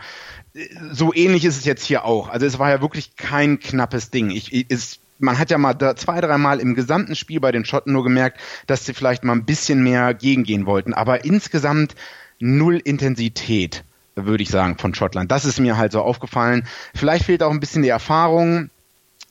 so 0.93 1.15
ähnlich 1.15 1.45
ist 1.45 1.59
es 1.59 1.65
jetzt 1.65 1.85
hier 1.85 2.05
auch. 2.05 2.29
Also 2.29 2.47
es 2.47 2.59
war 2.59 2.71
ja 2.71 2.81
wirklich 2.81 3.17
kein 3.17 3.61
knappes 3.61 4.11
Ding. 4.11 4.31
Ich, 4.31 4.53
ich, 4.53 5.01
man 5.19 5.39
hat 5.39 5.51
ja 5.51 5.59
mal 5.59 5.75
da 5.75 5.95
zwei, 5.97 6.21
dreimal 6.21 6.61
im 6.61 6.75
gesamten 6.75 7.15
Spiel 7.15 7.41
bei 7.41 7.53
den 7.53 7.65
Schotten 7.65 7.93
nur 7.93 8.03
gemerkt, 8.03 8.41
dass 8.67 8.85
sie 8.85 8.95
vielleicht 8.95 9.23
mal 9.23 9.35
ein 9.35 9.45
bisschen 9.45 9.83
mehr 9.83 10.15
gegengehen 10.15 10.67
wollten. 10.67 10.95
Aber 10.95 11.25
insgesamt 11.25 11.95
null 12.41 12.77
Intensität, 12.77 13.85
würde 14.17 14.43
ich 14.43 14.51
sagen, 14.51 14.79
von 14.79 14.95
Schottland. 14.95 15.31
Das 15.31 15.45
ist 15.45 15.61
mir 15.61 15.77
halt 15.77 15.93
so 15.93 16.01
aufgefallen. 16.01 16.67
Vielleicht 16.95 17.27
fehlt 17.27 17.43
auch 17.43 17.53
ein 17.53 17.61
bisschen 17.61 17.83
die 17.83 17.89
Erfahrung. 17.89 18.71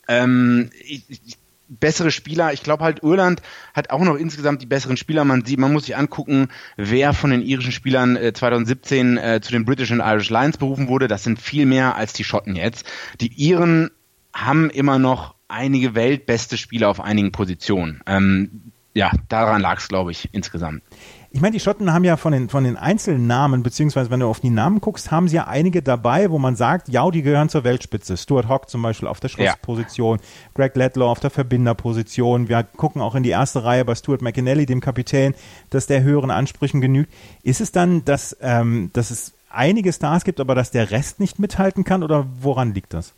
Ähm, 0.08 0.70
ich, 0.86 1.38
bessere 1.70 2.12
Spieler. 2.12 2.52
Ich 2.54 2.64
glaube 2.64 2.84
halt, 2.84 3.04
Irland 3.04 3.42
hat 3.74 3.92
auch 3.92 4.04
noch 4.04 4.16
insgesamt 4.16 4.62
die 4.62 4.66
besseren 4.66 4.98
Spieler. 4.98 5.24
Man 5.24 5.46
sieht, 5.46 5.60
man 5.60 5.72
muss 5.72 5.86
sich 5.86 5.96
angucken, 5.96 6.50
wer 6.76 7.14
von 7.14 7.30
den 7.30 7.42
irischen 7.42 7.72
Spielern 7.72 8.16
äh, 8.16 8.34
2017 8.34 9.18
äh, 9.18 9.40
zu 9.42 9.52
den 9.52 9.66
British 9.66 9.92
and 9.92 10.02
Irish 10.04 10.30
Lions 10.30 10.58
berufen 10.58 10.88
wurde. 10.88 11.08
Das 11.08 11.24
sind 11.24 11.40
viel 11.40 11.66
mehr 11.66 11.96
als 11.96 12.14
die 12.14 12.24
Schotten 12.24 12.56
jetzt. 12.56 12.86
Die 13.22 13.32
Iren 13.34 13.92
haben 14.34 14.70
immer 14.70 15.00
noch 15.00 15.36
einige 15.48 15.96
weltbeste 15.96 16.58
Spieler 16.58 16.90
auf 16.90 17.00
einigen 17.00 17.32
Positionen. 17.32 18.02
Ähm, 18.06 18.72
ja, 18.94 19.12
daran 19.30 19.62
lag 19.62 19.80
es, 19.80 19.88
glaube 19.88 20.12
ich, 20.12 20.30
insgesamt. 20.32 20.84
Ich 21.32 21.42
meine, 21.42 21.52
die 21.52 21.60
Schotten 21.60 21.94
haben 21.94 22.04
ja 22.04 22.18
von 22.18 22.34
den, 22.34 22.50
von 22.50 22.64
den 22.64 22.76
Einzelnamen, 22.76 23.62
beziehungsweise 23.62 24.10
wenn 24.10 24.20
du 24.20 24.28
auf 24.28 24.40
die 24.40 24.50
Namen 24.50 24.82
guckst, 24.82 25.12
haben 25.12 25.28
sie 25.28 25.36
ja 25.36 25.48
einige 25.48 25.84
dabei, 25.84 26.32
wo 26.32 26.40
man 26.40 26.56
sagt, 26.56 26.90
ja, 26.90 27.10
die 27.12 27.22
gehören 27.22 27.50
zur 27.50 27.64
Weltspitze. 27.64 28.18
Stuart 28.18 28.48
Hawk 28.48 28.68
zum 28.68 28.82
Beispiel 28.82 29.08
auf 29.08 29.20
der 29.20 29.30
Schlussposition, 29.30 30.18
ja. 30.18 30.24
Greg 30.56 30.76
Ledlow 30.76 31.08
auf 31.08 31.20
der 31.20 31.30
Verbinderposition. 31.30 32.50
Wir 32.50 32.64
gucken 32.64 33.00
auch 33.02 33.14
in 33.14 33.22
die 33.22 33.30
erste 33.30 33.64
Reihe 33.64 33.86
bei 33.86 33.94
Stuart 33.94 34.24
McInally, 34.24 34.66
dem 34.66 34.82
Kapitän, 34.82 35.36
dass 35.70 35.86
der 35.86 36.02
höheren 36.02 36.32
Ansprüchen 36.32 36.82
genügt. 36.82 37.14
Ist 37.44 37.62
es 37.62 37.72
dann, 37.72 38.04
dass, 38.06 38.36
ähm, 38.42 38.90
dass 38.94 39.12
es 39.12 39.34
einige 39.52 39.94
Stars 39.94 40.24
gibt, 40.24 40.40
aber 40.40 40.56
dass 40.56 40.72
der 40.72 40.90
Rest 40.90 41.20
nicht 41.20 41.38
mithalten 41.38 41.84
kann 41.84 42.02
oder 42.02 42.26
woran 42.42 42.74
liegt 42.74 42.96
das? 42.96 43.14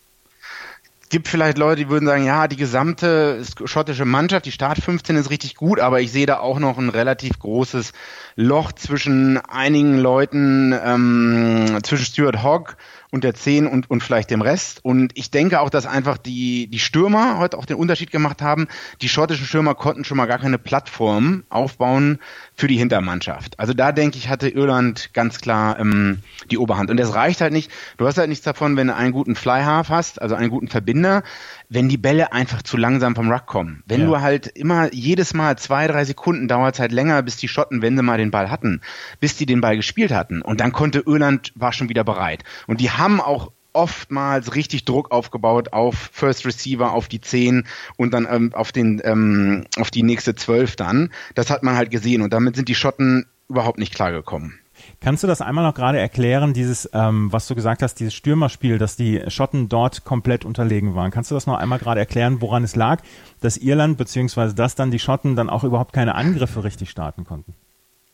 Gibt 1.11 1.27
vielleicht 1.27 1.57
Leute, 1.57 1.83
die 1.83 1.89
würden 1.89 2.07
sagen, 2.07 2.25
ja, 2.25 2.47
die 2.47 2.55
gesamte 2.55 3.43
schottische 3.65 4.05
Mannschaft, 4.05 4.45
die 4.45 4.51
Start 4.51 4.79
15 4.79 5.17
ist 5.17 5.29
richtig 5.29 5.55
gut, 5.55 5.79
aber 5.79 6.01
ich 6.01 6.11
sehe 6.11 6.25
da 6.25 6.39
auch 6.39 6.57
noch 6.57 6.77
ein 6.77 6.89
relativ 6.89 7.37
großes 7.37 7.91
Loch 8.35 8.71
zwischen 8.71 9.37
einigen 9.37 9.99
Leuten, 9.99 10.73
ähm, 10.83 11.79
zwischen 11.83 12.05
Stuart 12.05 12.43
Hogg 12.43 12.75
und 13.11 13.23
der 13.23 13.33
10 13.33 13.67
und, 13.67 13.89
und 13.89 14.01
vielleicht 14.01 14.31
dem 14.31 14.41
Rest. 14.41 14.83
Und 14.83 15.11
ich 15.15 15.29
denke 15.31 15.59
auch, 15.59 15.69
dass 15.69 15.85
einfach 15.85 16.17
die, 16.17 16.67
die 16.67 16.79
Stürmer 16.79 17.37
heute 17.37 17.57
auch 17.57 17.65
den 17.65 17.75
Unterschied 17.75 18.09
gemacht 18.09 18.41
haben. 18.41 18.67
Die 19.01 19.09
schottischen 19.09 19.45
Stürmer 19.45 19.75
konnten 19.75 20.05
schon 20.05 20.17
mal 20.17 20.25
gar 20.25 20.39
keine 20.39 20.57
Plattform 20.57 21.43
aufbauen 21.49 22.19
für 22.55 22.67
die 22.67 22.77
Hintermannschaft. 22.77 23.59
Also 23.59 23.73
da 23.73 23.91
denke 23.91 24.17
ich, 24.17 24.29
hatte 24.29 24.49
Irland 24.49 25.13
ganz 25.13 25.39
klar 25.41 25.77
ähm, 25.79 26.19
die 26.49 26.57
Oberhand. 26.57 26.89
Und 26.89 26.97
das 26.97 27.13
reicht 27.13 27.41
halt 27.41 27.53
nicht. 27.53 27.69
Du 27.97 28.07
hast 28.07 28.17
halt 28.17 28.29
nichts 28.29 28.45
davon, 28.45 28.77
wenn 28.77 28.87
du 28.87 28.95
einen 28.95 29.11
guten 29.11 29.35
Flyhalf 29.35 29.89
hast, 29.89 30.21
also 30.21 30.35
einen 30.35 30.49
guten 30.49 30.69
Verbinder 30.69 31.23
wenn 31.71 31.87
die 31.87 31.97
Bälle 31.97 32.33
einfach 32.33 32.61
zu 32.63 32.75
langsam 32.75 33.15
vom 33.15 33.31
Ruck 33.31 33.45
kommen. 33.45 33.81
Wenn 33.85 34.01
ja. 34.01 34.07
du 34.07 34.19
halt 34.19 34.47
immer 34.47 34.93
jedes 34.93 35.33
Mal 35.33 35.57
zwei, 35.57 35.87
drei 35.87 36.03
Sekunden 36.03 36.49
dauert 36.49 36.73
es 36.73 36.81
halt 36.81 36.91
länger, 36.91 37.23
bis 37.23 37.37
die 37.37 37.47
Schotten, 37.47 37.81
wenn 37.81 37.95
sie 37.95 38.03
mal 38.03 38.17
den 38.17 38.29
Ball 38.29 38.51
hatten, 38.51 38.81
bis 39.21 39.37
die 39.37 39.45
den 39.45 39.61
Ball 39.61 39.77
gespielt 39.77 40.11
hatten. 40.11 40.41
Und 40.41 40.59
dann 40.59 40.73
konnte 40.73 40.99
Irland, 40.99 41.53
war 41.55 41.71
schon 41.71 41.87
wieder 41.87 42.03
bereit. 42.03 42.43
Und 42.67 42.81
die 42.81 42.91
haben 43.01 43.19
auch 43.19 43.51
oftmals 43.73 44.55
richtig 44.55 44.85
Druck 44.85 45.11
aufgebaut 45.11 45.73
auf 45.73 46.09
First 46.11 46.45
Receiver, 46.45 46.91
auf 46.91 47.07
die 47.07 47.21
10 47.21 47.65
und 47.97 48.13
dann 48.13 48.27
ähm, 48.29 48.53
auf 48.53 48.71
den 48.71 49.01
ähm, 49.03 49.65
auf 49.77 49.91
die 49.91 50.03
nächste 50.03 50.35
12 50.35 50.75
dann. 50.75 51.09
Das 51.35 51.49
hat 51.49 51.63
man 51.63 51.75
halt 51.75 51.89
gesehen 51.89 52.21
und 52.21 52.31
damit 52.33 52.55
sind 52.55 52.67
die 52.67 52.75
Schotten 52.75 53.25
überhaupt 53.49 53.79
nicht 53.79 53.93
klargekommen. 53.93 54.59
Kannst 54.99 55.23
du 55.23 55.27
das 55.27 55.41
einmal 55.41 55.63
noch 55.63 55.75
gerade 55.75 55.99
erklären, 55.99 56.53
dieses, 56.53 56.89
ähm, 56.93 57.31
was 57.31 57.47
du 57.47 57.55
gesagt 57.55 57.83
hast, 57.83 57.95
dieses 57.95 58.13
Stürmerspiel, 58.13 58.77
dass 58.77 58.95
die 58.95 59.21
Schotten 59.27 59.69
dort 59.69 60.05
komplett 60.05 60.43
unterlegen 60.43 60.95
waren? 60.95 61.11
Kannst 61.11 61.29
du 61.29 61.35
das 61.35 61.45
noch 61.45 61.57
einmal 61.57 61.79
gerade 61.79 61.99
erklären, 61.99 62.41
woran 62.41 62.63
es 62.63 62.75
lag, 62.75 63.01
dass 63.41 63.57
Irland 63.57 63.97
beziehungsweise 63.97 64.55
dass 64.55 64.75
dann 64.75 64.89
die 64.89 64.99
Schotten 64.99 65.35
dann 65.35 65.49
auch 65.49 65.63
überhaupt 65.63 65.93
keine 65.93 66.15
Angriffe 66.15 66.63
richtig 66.63 66.89
starten 66.89 67.25
konnten? 67.25 67.53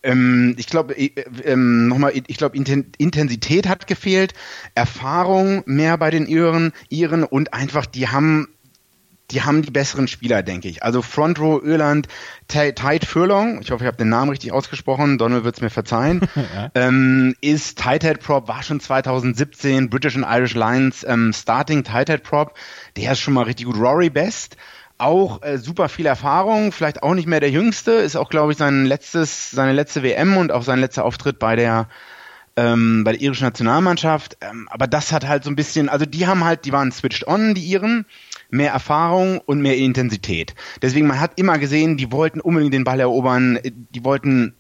Ähm, 0.03 0.55
ich 0.57 0.67
glaube, 0.67 0.97
äh, 0.97 1.11
ähm, 1.43 1.87
nochmal, 1.87 2.13
ich 2.15 2.37
glaube, 2.37 2.57
Intensität 2.57 3.67
hat 3.67 3.87
gefehlt, 3.87 4.33
Erfahrung 4.75 5.63
mehr 5.65 5.97
bei 5.97 6.11
den 6.11 6.27
Iren, 6.27 6.73
Iren 6.89 7.23
und 7.23 7.53
einfach, 7.53 7.85
die 7.85 8.07
haben 8.07 8.47
die 9.31 9.41
haben 9.41 9.61
die 9.61 9.71
besseren 9.71 10.07
Spieler, 10.07 10.41
denke 10.41 10.69
ich. 10.69 10.83
Also 10.83 11.01
Front 11.01 11.39
Row 11.39 11.61
Irland, 11.61 12.07
Tide 12.47 13.05
Furlong, 13.05 13.59
ich 13.61 13.71
hoffe, 13.71 13.83
ich 13.83 13.87
habe 13.87 13.97
den 13.97 14.09
Namen 14.09 14.29
richtig 14.29 14.53
ausgesprochen, 14.53 15.17
Donald 15.17 15.43
wird 15.43 15.55
es 15.55 15.61
mir 15.61 15.69
verzeihen, 15.69 16.21
ja. 16.55 16.71
ähm, 16.75 17.35
ist 17.41 17.77
Tight 17.77 18.03
Head 18.03 18.21
Prop, 18.21 18.47
war 18.47 18.63
schon 18.63 18.79
2017 18.79 19.89
British 19.89 20.15
and 20.15 20.25
Irish 20.27 20.53
Lions 20.53 21.03
ähm, 21.05 21.33
Starting 21.33 21.83
Tight 21.83 22.09
Head 22.09 22.23
Prop, 22.23 22.53
der 22.95 23.11
ist 23.11 23.19
schon 23.19 23.33
mal 23.33 23.43
richtig 23.43 23.65
gut. 23.65 23.77
Rory 23.77 24.09
Best, 24.09 24.55
auch 24.97 25.41
äh, 25.43 25.57
super 25.57 25.89
viel 25.89 26.05
Erfahrung, 26.05 26.71
vielleicht 26.71 27.03
auch 27.03 27.13
nicht 27.13 27.27
mehr 27.27 27.39
der 27.39 27.51
Jüngste, 27.51 27.91
ist 27.91 28.15
auch, 28.15 28.29
glaube 28.29 28.51
ich, 28.51 28.57
sein 28.57 28.85
letztes, 28.85 29.51
seine 29.51 29.73
letzte 29.73 30.03
WM 30.03 30.37
und 30.37 30.51
auch 30.51 30.63
sein 30.63 30.79
letzter 30.79 31.05
Auftritt 31.05 31.39
bei 31.39 31.55
der 31.55 31.87
ähm, 32.57 33.03
bei 33.03 33.11
der 33.11 33.21
irischen 33.21 33.45
Nationalmannschaft. 33.45 34.37
Ähm, 34.41 34.67
aber 34.71 34.87
das 34.87 35.13
hat 35.13 35.27
halt 35.27 35.43
so 35.43 35.51
ein 35.51 35.55
bisschen, 35.55 35.89
also 35.89 36.05
die 36.05 36.27
haben 36.27 36.43
halt, 36.43 36.65
die 36.65 36.73
waren 36.73 36.91
switched 36.91 37.27
on, 37.27 37.53
die 37.53 37.65
Iren, 37.65 38.05
mehr 38.49 38.71
Erfahrung 38.71 39.39
und 39.45 39.61
mehr 39.61 39.77
Intensität. 39.77 40.55
Deswegen, 40.81 41.07
man 41.07 41.19
hat 41.19 41.39
immer 41.39 41.59
gesehen, 41.59 41.97
die 41.97 42.11
wollten 42.11 42.41
unbedingt 42.41 42.73
den 42.73 42.83
Ball 42.83 42.99
erobern, 42.99 43.59
die 43.63 44.03
wollten 44.03 44.55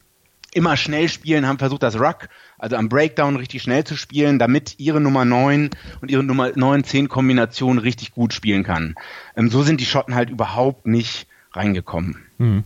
immer 0.53 0.77
schnell 0.77 1.09
spielen, 1.09 1.47
haben 1.47 1.59
versucht, 1.59 1.83
das 1.83 1.99
Ruck, 1.99 2.29
also 2.57 2.75
am 2.75 2.89
Breakdown 2.89 3.35
richtig 3.35 3.61
schnell 3.61 3.83
zu 3.83 3.95
spielen, 3.95 4.39
damit 4.39 4.75
ihre 4.79 5.01
Nummer 5.01 5.25
9 5.25 5.69
und 6.01 6.11
ihre 6.11 6.23
Nummer 6.23 6.47
9-10 6.47 7.07
Kombination 7.07 7.77
richtig 7.77 8.11
gut 8.13 8.33
spielen 8.33 8.63
kann. 8.63 8.95
Ähm, 9.35 9.49
so 9.49 9.63
sind 9.63 9.81
die 9.81 9.85
Schotten 9.85 10.15
halt 10.15 10.29
überhaupt 10.29 10.87
nicht 10.87 11.27
reingekommen. 11.53 12.25
Mhm 12.37 12.63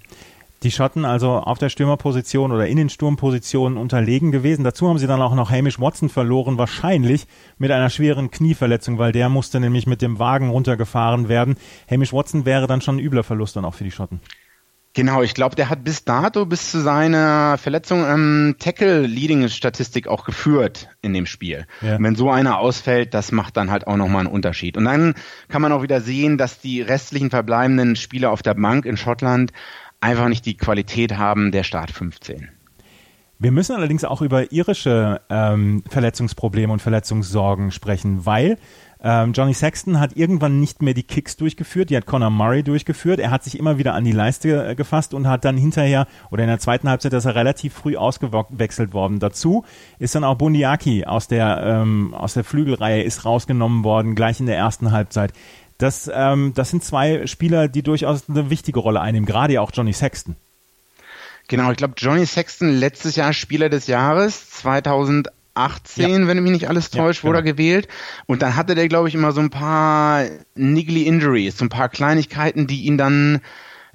die 0.64 0.72
Schotten 0.72 1.06
also 1.06 1.32
auf 1.32 1.58
der 1.58 1.70
Stürmerposition 1.70 2.52
oder 2.52 2.68
in 2.68 2.78
den 2.78 2.90
Sturmpositionen 2.90 3.78
unterlegen 3.78 4.32
gewesen. 4.32 4.64
Dazu 4.64 4.88
haben 4.88 5.00
sie 5.00 5.08
dann 5.08 5.22
auch 5.22 5.34
noch 5.34 5.50
Hamish 5.50 5.80
Watson 5.80 6.10
verloren, 6.10 6.58
wahrscheinlich 6.58 7.26
mit 7.58 7.72
einer 7.72 7.90
schweren 7.90 8.30
Knieverletzung, 8.30 9.00
weil 9.00 9.12
der 9.12 9.30
musste 9.30 9.60
nämlich 9.60 9.88
mit 9.88 10.02
dem 10.02 10.20
Wagen 10.20 10.50
runtergefahren 10.50 11.30
werden. 11.30 11.56
Hamish 11.90 12.14
Watson 12.14 12.46
wäre 12.46 12.68
dann 12.68 12.82
schon 12.82 12.98
ein 12.98 13.00
übler 13.00 13.24
Verlust 13.24 13.56
dann 13.56 13.66
auch 13.66 13.74
für 13.74 13.84
die 13.84 13.92
Schotten. 13.92 14.22
Genau, 14.94 15.22
ich 15.22 15.34
glaube, 15.34 15.56
der 15.56 15.70
hat 15.70 15.86
bis 15.86 16.04
dato, 16.04 16.46
bis 16.46 16.70
zu 16.72 16.82
seiner 16.82 17.58
Verletzung, 17.58 18.04
ähm, 18.06 18.56
Tackle-Leading-Statistik 18.60 20.08
auch 20.08 20.26
geführt 20.26 20.90
in 21.02 21.14
dem 21.14 21.26
Spiel. 21.26 21.66
Ja. 21.82 21.98
wenn 22.00 22.16
so 22.16 22.30
einer 22.30 22.60
ausfällt, 22.60 23.14
das 23.14 23.32
macht 23.32 23.56
dann 23.56 23.72
halt 23.72 23.88
auch 23.88 23.96
nochmal 23.96 24.26
einen 24.26 24.34
Unterschied. 24.34 24.76
Und 24.76 24.86
dann 24.86 25.14
kann 25.48 25.62
man 25.62 25.72
auch 25.72 25.82
wieder 25.82 26.02
sehen, 26.02 26.38
dass 26.38 26.60
die 26.60 26.82
restlichen 26.82 27.30
verbleibenden 27.30 27.96
Spieler 27.96 28.32
auf 28.32 28.42
der 28.42 28.54
Bank 28.54 28.86
in 28.86 28.98
Schottland 28.98 29.54
einfach 30.02 30.28
nicht 30.28 30.46
die 30.46 30.58
Qualität 30.58 31.18
haben 31.18 31.52
der 31.52 31.64
Start 31.64 31.92
15. 31.92 32.50
Wir 33.40 33.52
müssen 33.52 33.76
allerdings 33.76 34.04
auch 34.04 34.22
über 34.22 34.52
irische 34.52 35.22
ähm, 35.30 35.84
Verletzungsprobleme 35.90 36.72
und 36.72 36.80
Verletzungssorgen 36.80 37.72
sprechen, 37.72 38.26
weil 38.26 38.60
ähm, 39.04 39.34
Johnny 39.34 39.54
Sexton 39.54 40.00
hat 40.00 40.16
irgendwann 40.16 40.60
nicht 40.60 40.82
mehr 40.82 40.94
die 40.94 41.04
Kicks 41.04 41.36
durchgeführt, 41.36 41.90
die 41.90 41.98
hat 41.98 42.06
Conor 42.06 42.30
Murray 42.30 42.62
durchgeführt. 42.62 43.20
Er 43.20 43.32
hat 43.32 43.44
sich 43.44 43.58
immer 43.58 43.78
wieder 43.80 43.96
an 43.96 44.04
die 44.04 44.12
Leiste 44.12 44.70
äh, 44.70 44.76
gefasst 44.76 45.14
und 45.14 45.28
hat 45.28 45.44
dann 45.44 45.58
hinterher 45.58 46.08
oder 46.30 46.44
in 46.44 46.50
der 46.50 46.60
zweiten 46.60 46.88
Halbzeit 46.88 47.14
ist 47.14 47.26
er 47.26 47.34
relativ 47.34 47.74
früh 47.74 47.98
ausgewechselt 47.98 48.94
worden. 48.94 49.20
Dazu 49.20 49.66
ist 49.98 50.14
dann 50.14 50.24
auch 50.24 50.36
Bundiaki 50.36 51.06
aus 51.06 51.28
der 51.28 51.64
ähm, 51.64 52.14
aus 52.14 52.36
der 52.36 52.44
Flügelreihe 52.44 53.02
ist 53.02 53.26
rausgenommen 53.26 53.84
worden 53.84 54.14
gleich 54.14 54.40
in 54.40 54.46
der 54.46 54.58
ersten 54.58 54.92
Halbzeit. 54.92 55.34
Das, 55.80 56.10
ähm, 56.14 56.54
das 56.54 56.70
sind 56.70 56.84
zwei 56.84 57.26
Spieler, 57.26 57.68
die 57.68 57.82
durchaus 57.82 58.30
eine 58.30 58.52
wichtige 58.52 58.80
Rolle 58.80 59.02
einnehmen, 59.02 59.26
gerade 59.26 59.60
auch 59.62 59.72
Johnny 59.74 59.94
Sexton. 59.94 60.36
Genau, 61.48 61.72
ich 61.72 61.78
glaube, 61.78 61.96
Johnny 61.98 62.26
Sexton 62.28 62.70
letztes 62.70 63.16
Jahr 63.16 63.34
Spieler 63.34 63.68
des 63.68 63.88
Jahres, 63.88 64.36
2018, 65.54 66.10
ja. 66.10 66.28
wenn 66.28 66.44
mich 66.44 66.52
nicht 66.52 66.70
alles 66.70 66.90
täuscht, 66.90 67.20
ja, 67.20 67.22
genau. 67.22 67.30
wurde 67.30 67.40
er 67.40 67.54
gewählt. 67.54 67.88
Und 68.26 68.42
dann 68.42 68.56
hatte 68.56 68.76
der, 68.76 68.88
glaube 68.88 69.08
ich, 69.08 69.16
immer 69.16 69.32
so 69.32 69.42
ein 69.42 69.50
paar 69.50 70.26
niggly 70.56 71.04
Injuries, 71.04 71.58
so 71.58 71.66
ein 71.66 71.70
paar 71.70 71.90
Kleinigkeiten, 71.90 72.68
die 72.68 72.84
ihn 72.84 72.98
dann 72.98 73.42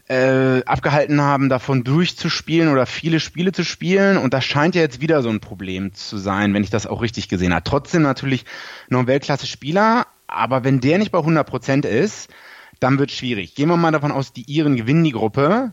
äh, 0.09 0.63
abgehalten 0.65 1.21
haben, 1.21 1.49
davon 1.49 1.83
durchzuspielen 1.83 2.69
oder 2.69 2.87
viele 2.87 3.21
Spiele 3.21 3.53
zu 3.53 3.65
spielen. 3.65 4.17
Und 4.17 4.35
das 4.35 4.45
scheint 4.45 4.75
ja 4.75 4.83
jetzt 4.83 5.01
wieder 5.01 5.23
so 5.23 5.29
ein 5.29 5.41
Problem 5.41 5.95
zu 5.95 6.19
sein, 6.19 6.55
wenn 6.55 6.63
ich 6.63 6.71
das 6.71 6.87
auch 6.87 7.03
richtig 7.03 7.29
gesehen 7.29 7.53
habe. 7.53 7.65
Trotzdem 7.65 8.03
natürlich 8.03 8.45
noch 8.89 9.01
ein 9.01 9.07
Weltklasse-Spieler, 9.07 10.07
aber 10.27 10.65
wenn 10.65 10.81
der 10.81 10.99
nicht 10.99 11.13
bei 11.13 11.19
100% 11.19 11.87
ist, 11.87 12.29
dann 12.81 12.99
wird 12.99 13.11
es 13.11 13.17
schwierig. 13.17 13.55
Gehen 13.55 13.69
wir 13.69 13.77
mal 13.77 13.93
davon 13.93 14.13
aus, 14.13 14.33
die 14.33 14.45
Iren 14.51 14.77
gewinnen 14.77 15.05
die 15.05 15.13
Gruppe. 15.13 15.73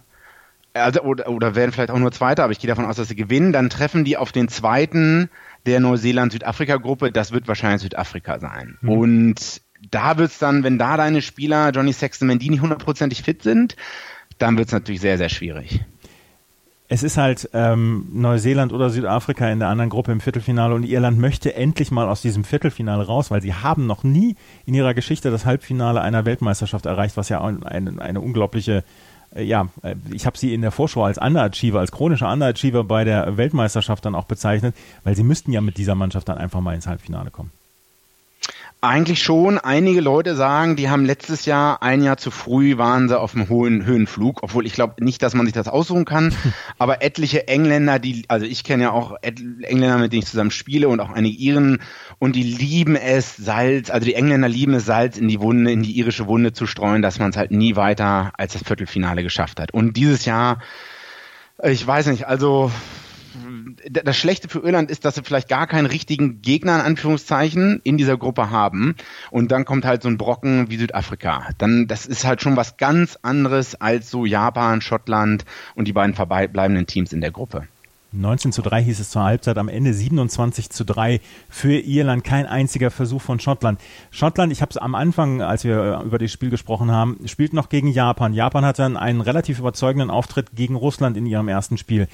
Also, 0.73 1.01
oder, 1.01 1.27
oder 1.27 1.53
werden 1.53 1.71
vielleicht 1.71 1.91
auch 1.91 1.99
nur 1.99 2.11
Zweiter, 2.11 2.43
aber 2.43 2.53
ich 2.53 2.59
gehe 2.59 2.67
davon 2.67 2.85
aus, 2.85 2.95
dass 2.95 3.07
sie 3.07 3.15
gewinnen. 3.15 3.51
Dann 3.51 3.69
treffen 3.69 4.05
die 4.05 4.17
auf 4.17 4.31
den 4.31 4.47
zweiten 4.47 5.29
der 5.65 5.79
Neuseeland-Südafrika-Gruppe. 5.79 7.11
Das 7.11 7.31
wird 7.31 7.47
wahrscheinlich 7.47 7.81
Südafrika 7.81 8.39
sein. 8.39 8.77
Mhm. 8.81 8.89
Und 8.89 9.61
da 9.91 10.17
wird 10.17 10.31
es 10.31 10.39
dann, 10.39 10.63
wenn 10.63 10.77
da 10.77 10.97
deine 10.97 11.21
Spieler, 11.21 11.71
Johnny 11.71 11.93
Sexton, 11.93 12.29
wenn 12.29 12.39
die 12.39 12.49
nicht 12.49 12.61
hundertprozentig 12.61 13.23
fit 13.23 13.43
sind, 13.43 13.75
dann 14.37 14.57
wird 14.57 14.67
es 14.67 14.73
natürlich 14.73 15.01
sehr, 15.01 15.17
sehr 15.17 15.29
schwierig 15.29 15.81
es 16.93 17.01
ist 17.01 17.17
halt 17.17 17.49
ähm, 17.53 18.05
Neuseeland 18.13 18.71
oder 18.71 18.91
Südafrika 18.91 19.49
in 19.49 19.57
der 19.57 19.69
anderen 19.69 19.89
Gruppe 19.89 20.11
im 20.11 20.21
Viertelfinale 20.21 20.75
und 20.75 20.83
Irland 20.83 21.17
möchte 21.17 21.55
endlich 21.55 21.89
mal 21.89 22.07
aus 22.07 22.21
diesem 22.21 22.43
Viertelfinale 22.43 23.03
raus, 23.07 23.31
weil 23.31 23.41
sie 23.41 23.55
haben 23.55 23.87
noch 23.87 24.03
nie 24.03 24.35
in 24.67 24.75
ihrer 24.75 24.93
Geschichte 24.93 25.31
das 25.31 25.43
Halbfinale 25.43 26.01
einer 26.01 26.25
Weltmeisterschaft 26.25 26.85
erreicht, 26.85 27.17
was 27.17 27.29
ja 27.29 27.41
eine, 27.41 27.99
eine 27.99 28.21
unglaubliche 28.21 28.77
äh, 28.77 28.83
ja, 29.35 29.69
äh, 29.81 29.95
ich 30.11 30.25
habe 30.25 30.37
sie 30.37 30.53
in 30.53 30.61
der 30.61 30.71
Vorschau 30.71 31.03
als 31.03 31.17
Underachiever, 31.17 31.79
als 31.79 31.91
chronischer 31.91 32.31
Underachiever 32.31 32.83
bei 32.83 33.03
der 33.03 33.37
Weltmeisterschaft 33.37 34.05
dann 34.05 34.15
auch 34.15 34.25
bezeichnet, 34.25 34.75
weil 35.03 35.15
sie 35.15 35.23
müssten 35.23 35.51
ja 35.51 35.61
mit 35.61 35.77
dieser 35.77 35.95
Mannschaft 35.95 36.29
dann 36.29 36.37
einfach 36.37 36.61
mal 36.61 36.75
ins 36.75 36.87
Halbfinale 36.87 37.31
kommen. 37.31 37.51
Eigentlich 38.83 39.23
schon. 39.23 39.59
Einige 39.59 40.01
Leute 40.01 40.35
sagen, 40.35 40.75
die 40.75 40.89
haben 40.89 41.05
letztes 41.05 41.45
Jahr, 41.45 41.81
ein 41.81 42.03
Jahr 42.03 42.17
zu 42.17 42.31
früh, 42.31 42.77
waren 42.77 43.07
sie 43.07 43.17
auf 43.17 43.31
dem 43.31 43.47
hohen 43.47 43.85
Höhenflug, 43.85 44.43
obwohl 44.43 44.65
ich 44.65 44.73
glaube 44.73 45.01
nicht, 45.01 45.23
dass 45.23 45.33
man 45.33 45.45
sich 45.45 45.53
das 45.53 45.69
aussuchen 45.69 46.03
kann. 46.03 46.35
Aber 46.79 47.01
etliche 47.01 47.47
Engländer, 47.47 47.97
die, 47.97 48.25
also 48.27 48.45
ich 48.45 48.65
kenne 48.65 48.83
ja 48.83 48.91
auch 48.91 49.15
Engländer, 49.21 49.99
mit 49.99 50.11
denen 50.11 50.23
ich 50.23 50.29
zusammen 50.29 50.51
spiele 50.51 50.89
und 50.89 50.99
auch 50.99 51.11
einige 51.11 51.37
Iren, 51.37 51.81
und 52.19 52.35
die 52.35 52.43
lieben 52.43 52.97
es, 52.97 53.37
Salz, 53.37 53.89
also 53.89 54.03
die 54.05 54.15
Engländer 54.15 54.49
lieben 54.49 54.73
es, 54.73 54.85
Salz 54.85 55.17
in 55.17 55.29
die 55.29 55.39
Wunde, 55.39 55.71
in 55.71 55.81
die 55.81 55.97
irische 55.97 56.27
Wunde 56.27 56.51
zu 56.51 56.67
streuen, 56.67 57.01
dass 57.01 57.19
man 57.19 57.29
es 57.29 57.37
halt 57.37 57.51
nie 57.51 57.77
weiter 57.77 58.33
als 58.37 58.51
das 58.51 58.63
Viertelfinale 58.63 59.23
geschafft 59.23 59.61
hat. 59.61 59.73
Und 59.73 59.95
dieses 59.95 60.25
Jahr, 60.25 60.59
ich 61.63 61.87
weiß 61.87 62.07
nicht, 62.07 62.27
also 62.27 62.69
das 63.89 64.17
Schlechte 64.17 64.49
für 64.49 64.59
Irland 64.59 64.91
ist, 64.91 65.05
dass 65.05 65.15
sie 65.15 65.23
vielleicht 65.23 65.49
gar 65.49 65.67
keinen 65.67 65.85
richtigen 65.85 66.41
Gegner 66.41 66.75
in 66.75 66.81
Anführungszeichen 66.81 67.81
in 67.83 67.97
dieser 67.97 68.17
Gruppe 68.17 68.49
haben. 68.49 68.95
Und 69.31 69.51
dann 69.51 69.65
kommt 69.65 69.85
halt 69.85 70.03
so 70.03 70.09
ein 70.09 70.17
Brocken 70.17 70.69
wie 70.69 70.77
Südafrika. 70.77 71.49
Dann, 71.57 71.87
das 71.87 72.05
ist 72.05 72.25
halt 72.25 72.41
schon 72.41 72.57
was 72.57 72.77
ganz 72.77 73.17
anderes 73.21 73.75
als 73.75 74.09
so 74.09 74.25
Japan, 74.25 74.81
Schottland 74.81 75.45
und 75.75 75.87
die 75.87 75.93
beiden 75.93 76.15
verbleibenden 76.15 76.87
Teams 76.87 77.13
in 77.13 77.21
der 77.21 77.31
Gruppe. 77.31 77.67
19 78.13 78.51
zu 78.51 78.61
3 78.61 78.83
hieß 78.83 78.99
es 78.99 79.09
zur 79.09 79.23
Halbzeit, 79.23 79.57
am 79.57 79.67
Ende 79.67 79.93
27 79.93 80.69
zu 80.69 80.85
3 80.85 81.19
für 81.49 81.79
Irland, 81.79 82.23
kein 82.23 82.45
einziger 82.45 82.91
Versuch 82.91 83.21
von 83.21 83.39
Schottland. 83.39 83.81
Schottland, 84.11 84.51
ich 84.51 84.61
habe 84.61 84.69
es 84.69 84.77
am 84.77 84.93
Anfang, 84.93 85.41
als 85.41 85.63
wir 85.63 86.01
über 86.05 86.19
das 86.19 86.31
Spiel 86.31 86.51
gesprochen 86.51 86.91
haben, 86.91 87.17
spielt 87.25 87.53
noch 87.53 87.69
gegen 87.69 87.87
Japan. 87.87 88.33
Japan 88.33 88.65
hatte 88.65 88.83
dann 88.83 88.97
einen 88.97 89.21
relativ 89.21 89.59
überzeugenden 89.59 90.11
Auftritt 90.11 90.55
gegen 90.55 90.75
Russland 90.75 91.17
in 91.17 91.25
ihrem 91.25 91.47
ersten 91.47 91.77
Spiel. 91.77 92.07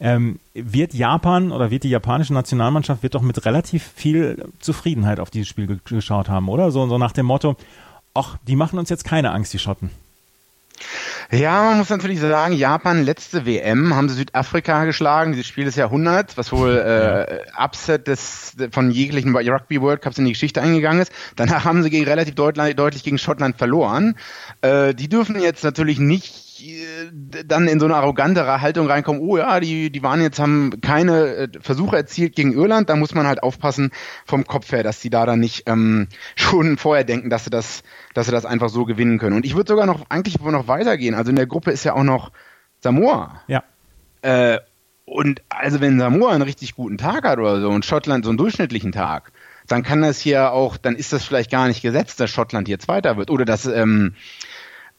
Ähm, 0.00 0.40
wird 0.54 0.94
Japan 0.94 1.52
oder 1.52 1.70
wird 1.70 1.84
die 1.84 1.90
japanische 1.90 2.32
Nationalmannschaft 2.32 3.02
wird 3.02 3.14
doch 3.14 3.20
mit 3.20 3.44
relativ 3.44 3.86
viel 3.94 4.48
Zufriedenheit 4.58 5.20
auf 5.20 5.28
dieses 5.30 5.48
Spiel 5.48 5.78
geschaut 5.84 6.30
haben, 6.30 6.48
oder? 6.48 6.70
So, 6.70 6.88
so 6.88 6.96
nach 6.96 7.12
dem 7.12 7.26
Motto, 7.26 7.56
ach, 8.14 8.38
die 8.46 8.56
machen 8.56 8.78
uns 8.78 8.88
jetzt 8.88 9.04
keine 9.04 9.32
Angst, 9.32 9.52
die 9.52 9.58
Schotten. 9.58 9.90
Ja, 11.30 11.62
man 11.62 11.78
muss 11.78 11.90
natürlich 11.90 12.18
sagen, 12.18 12.54
Japan 12.54 13.04
letzte 13.04 13.46
WM 13.46 13.94
haben 13.94 14.08
sie 14.08 14.16
Südafrika 14.16 14.84
geschlagen, 14.84 15.32
dieses 15.32 15.46
Spiel 15.46 15.64
des 15.64 15.76
Jahrhunderts, 15.76 16.36
was 16.36 16.50
wohl 16.50 16.76
äh, 16.76 17.40
Upset 17.56 18.08
des 18.08 18.56
von 18.72 18.90
jeglichen 18.90 19.36
Rugby 19.36 19.80
World 19.80 20.02
Cups 20.02 20.18
in 20.18 20.24
die 20.24 20.32
Geschichte 20.32 20.60
eingegangen 20.60 21.02
ist. 21.02 21.12
Danach 21.36 21.64
haben 21.64 21.82
sie 21.82 21.90
gegen 21.90 22.04
relativ 22.04 22.34
deutlich, 22.34 22.74
deutlich 22.74 23.04
gegen 23.04 23.18
Schottland 23.18 23.58
verloren. 23.58 24.16
Äh, 24.62 24.94
die 24.94 25.08
dürfen 25.08 25.40
jetzt 25.40 25.62
natürlich 25.62 25.98
nicht 26.00 26.49
dann 27.46 27.68
in 27.68 27.80
so 27.80 27.86
eine 27.86 27.96
arrogantere 27.96 28.60
Haltung 28.60 28.86
reinkommen, 28.86 29.20
oh 29.20 29.36
ja, 29.36 29.60
die, 29.60 29.90
die 29.90 30.02
waren 30.02 30.20
jetzt, 30.20 30.38
haben 30.38 30.80
keine 30.80 31.26
äh, 31.26 31.48
Versuche 31.60 31.96
erzielt 31.96 32.36
gegen 32.36 32.52
Irland, 32.52 32.88
da 32.90 32.96
muss 32.96 33.14
man 33.14 33.26
halt 33.26 33.42
aufpassen 33.42 33.90
vom 34.26 34.46
Kopf 34.46 34.70
her, 34.72 34.82
dass 34.82 35.00
die 35.00 35.10
da 35.10 35.26
dann 35.26 35.40
nicht 35.40 35.64
ähm, 35.66 36.08
schon 36.36 36.76
vorher 36.76 37.04
denken, 37.04 37.30
dass 37.30 37.44
sie 37.44 37.50
das, 37.50 37.82
dass 38.14 38.26
sie 38.26 38.32
das 38.32 38.46
einfach 38.46 38.68
so 38.68 38.84
gewinnen 38.84 39.18
können. 39.18 39.36
Und 39.36 39.46
ich 39.46 39.54
würde 39.54 39.72
sogar 39.72 39.86
noch 39.86 40.06
eigentlich 40.08 40.40
noch 40.40 40.68
weitergehen. 40.68 41.14
Also 41.14 41.30
in 41.30 41.36
der 41.36 41.46
Gruppe 41.46 41.70
ist 41.70 41.84
ja 41.84 41.94
auch 41.94 42.04
noch 42.04 42.32
Samoa. 42.80 43.42
Ja. 43.46 43.62
Äh, 44.22 44.58
und 45.04 45.42
also 45.48 45.80
wenn 45.80 45.98
Samoa 45.98 46.32
einen 46.32 46.42
richtig 46.42 46.74
guten 46.74 46.98
Tag 46.98 47.24
hat 47.24 47.38
oder 47.38 47.60
so 47.60 47.68
und 47.68 47.84
Schottland 47.84 48.24
so 48.24 48.30
einen 48.30 48.38
durchschnittlichen 48.38 48.92
Tag, 48.92 49.32
dann 49.66 49.82
kann 49.82 50.02
das 50.02 50.20
hier 50.20 50.52
auch, 50.52 50.76
dann 50.76 50.96
ist 50.96 51.12
das 51.12 51.24
vielleicht 51.24 51.50
gar 51.50 51.68
nicht 51.68 51.82
gesetzt, 51.82 52.20
dass 52.20 52.30
Schottland 52.30 52.68
hier 52.68 52.78
Zweiter 52.78 53.16
wird 53.16 53.30
oder 53.30 53.44
dass 53.44 53.66
ähm, 53.66 54.14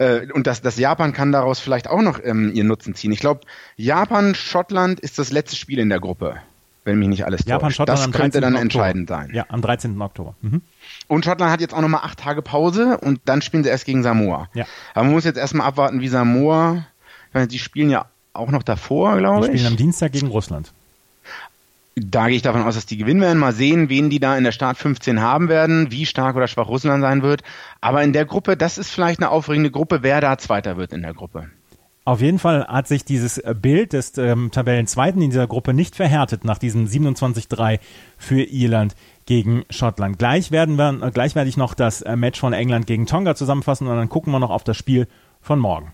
äh, 0.02 0.28
und 0.34 0.48
das, 0.48 0.62
das 0.62 0.78
Japan 0.78 1.14
kann 1.14 1.32
daraus 1.32 1.60
vielleicht 1.60 1.88
auch 1.88 2.02
noch 2.02 2.20
ähm, 2.24 2.52
ihren 2.54 2.68
Nutzen 2.68 2.96
ziehen. 2.96 3.12
Ich 3.12 3.20
glaube, 3.20 3.42
Japan, 3.76 4.34
Schottland 4.34 5.00
ist 5.00 5.20
das 5.20 5.32
letzte 5.32 5.56
Spiel 5.56 5.78
in 5.78 5.90
der 5.90 6.00
Gruppe, 6.00 6.38
wenn 6.86 6.98
mich 6.98 7.08
nicht 7.08 7.26
alles 7.26 7.46
Japan, 7.46 7.70
täuscht. 7.70 7.78
Schottland 7.78 8.00
das 8.00 8.12
könnte 8.12 8.42
dann 8.42 8.54
Oktober. 8.54 8.62
entscheidend 8.64 9.10
sein. 9.10 9.30
Ja, 9.32 9.46
am 9.50 9.62
13. 9.62 10.02
Oktober. 10.02 10.36
Mhm. 10.42 10.62
Und 11.08 11.24
Schottland 11.26 11.52
hat 11.52 11.62
jetzt 11.62 11.76
auch 11.76 11.82
nochmal 11.82 12.02
acht 12.04 12.20
Tage 12.20 12.42
Pause 12.42 12.98
und 12.98 13.22
dann 13.26 13.44
spielen 13.44 13.64
sie 13.64 13.70
erst 13.70 13.86
gegen 13.86 14.02
Samoa. 14.02 14.50
Ja. 14.56 14.66
Aber 14.96 15.06
man 15.06 15.14
muss 15.14 15.24
jetzt 15.24 15.38
erstmal 15.38 15.68
abwarten, 15.68 16.02
wie 16.02 16.08
Samoa, 16.08 16.88
die 17.36 17.60
spielen 17.60 17.92
ja 17.92 18.06
auch 18.34 18.50
noch 18.50 18.64
davor, 18.64 19.18
glaube 19.18 19.46
ich. 19.46 19.52
Die 19.52 19.58
spielen 19.60 19.74
am 19.74 19.78
Dienstag 19.78 20.14
gegen 20.14 20.28
Russland. 20.28 20.74
Da 21.96 22.28
gehe 22.28 22.38
ich 22.38 22.42
davon 22.42 22.62
aus, 22.62 22.76
dass 22.76 22.86
die 22.86 22.98
gewinnen 22.98 23.22
werden. 23.22 23.38
Mal 23.38 23.52
sehen, 23.52 23.90
wen 23.90 24.10
die 24.10 24.20
da 24.20 24.38
in 24.38 24.46
der 24.46 24.54
Start 24.54 24.78
15 24.78 25.20
haben 25.20 25.50
werden, 25.50 25.92
wie 25.92 26.06
stark 26.06 26.36
oder 26.36 26.48
schwach 26.48 26.70
Russland 26.70 27.02
sein 27.02 27.22
wird. 27.22 27.44
Aber 27.82 28.02
in 28.02 28.14
der 28.14 28.26
Gruppe, 28.26 28.56
das 28.56 28.78
ist 28.78 28.90
vielleicht 28.90 29.20
eine 29.20 29.30
aufregende 29.30 29.72
Gruppe, 29.72 30.00
wer 30.02 30.22
da 30.22 30.38
Zweiter 30.38 30.78
wird 30.78 30.94
in 30.94 31.02
der 31.02 31.14
Gruppe. 31.14 31.50
Auf 32.04 32.22
jeden 32.22 32.40
Fall 32.40 32.66
hat 32.66 32.88
sich 32.88 33.06
dieses 33.06 33.44
Bild 33.62 33.94
des 33.94 34.18
ähm, 34.18 34.50
Tabellenzweiten 34.52 35.22
in 35.22 35.30
dieser 35.30 35.46
Gruppe 35.46 35.74
nicht 35.74 35.96
verhärtet 35.96 36.46
nach 36.46 36.58
diesem 36.58 36.88
27-3 36.88 37.80
für 38.18 38.42
Irland 38.42 38.96
gegen 39.28 39.66
Schottland. 39.70 40.18
Gleich 40.18 40.50
werden 40.50 40.78
wir, 40.78 41.12
gleich 41.12 41.36
werde 41.36 41.50
ich 41.50 41.58
noch 41.58 41.76
das 41.76 42.02
äh, 42.02 42.16
Match 42.16 42.40
von 42.40 42.54
England 42.54 42.88
gegen 42.88 43.06
Tonga 43.06 43.36
zusammenfassen 43.36 43.86
und 43.88 43.96
dann 43.96 44.10
gucken 44.10 44.34
wir 44.34 44.40
noch 44.40 44.50
auf 44.50 44.64
das 44.64 44.78
Spiel 44.78 45.08
von 45.42 45.60
morgen. 45.60 45.94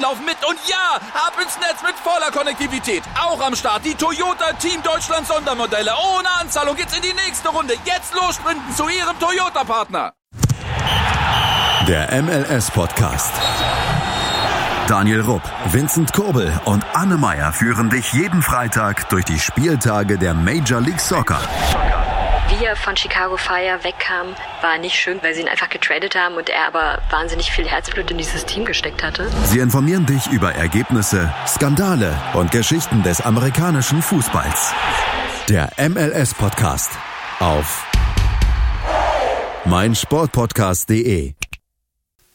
laufen 0.01 0.25
mit. 0.25 0.37
Und 0.47 0.57
ja, 0.67 0.99
ab 1.13 1.33
ins 1.41 1.57
Netz 1.59 1.81
mit 1.83 1.95
voller 2.03 2.31
Konnektivität. 2.31 3.03
Auch 3.19 3.39
am 3.39 3.55
Start 3.55 3.85
die 3.85 3.95
Toyota 3.95 4.53
Team 4.53 4.81
Deutschland 4.83 5.27
Sondermodelle. 5.27 5.91
Ohne 6.15 6.29
Anzahlung 6.39 6.75
geht's 6.75 6.95
in 6.95 7.01
die 7.01 7.13
nächste 7.13 7.49
Runde. 7.49 7.75
Jetzt 7.85 8.13
los 8.13 8.35
sprinten 8.35 8.75
zu 8.75 8.89
Ihrem 8.89 9.17
Toyota-Partner. 9.19 10.13
Der 11.87 12.21
MLS-Podcast. 12.21 13.33
Daniel 14.87 15.21
Rupp, 15.21 15.41
Vincent 15.71 16.11
Kurbel 16.11 16.51
und 16.65 16.85
Anne 16.93 17.17
Meyer 17.17 17.53
führen 17.53 17.89
dich 17.89 18.11
jeden 18.13 18.41
Freitag 18.41 19.07
durch 19.09 19.23
die 19.25 19.39
Spieltage 19.39 20.17
der 20.17 20.33
Major 20.33 20.81
League 20.81 20.99
Soccer. 20.99 21.39
Wie 22.51 22.65
er 22.65 22.75
von 22.75 22.97
Chicago 22.97 23.37
Fire 23.37 23.79
wegkam, 23.83 24.35
war 24.61 24.77
nicht 24.77 24.95
schön, 24.95 25.19
weil 25.21 25.33
sie 25.33 25.41
ihn 25.41 25.47
einfach 25.47 25.69
getradet 25.69 26.15
haben 26.15 26.35
und 26.35 26.49
er 26.49 26.67
aber 26.67 27.01
wahnsinnig 27.09 27.49
viel 27.49 27.65
Herzblut 27.65 28.11
in 28.11 28.17
dieses 28.17 28.45
Team 28.45 28.65
gesteckt 28.65 29.03
hatte. 29.03 29.29
Sie 29.45 29.59
informieren 29.59 30.05
dich 30.05 30.27
über 30.27 30.53
Ergebnisse, 30.53 31.33
Skandale 31.47 32.13
und 32.33 32.51
Geschichten 32.51 33.03
des 33.03 33.21
amerikanischen 33.21 34.01
Fußballs. 34.01 34.73
Der 35.47 35.71
MLS-Podcast 35.77 36.91
auf 37.39 37.87
meinsportpodcast.de 39.65 41.33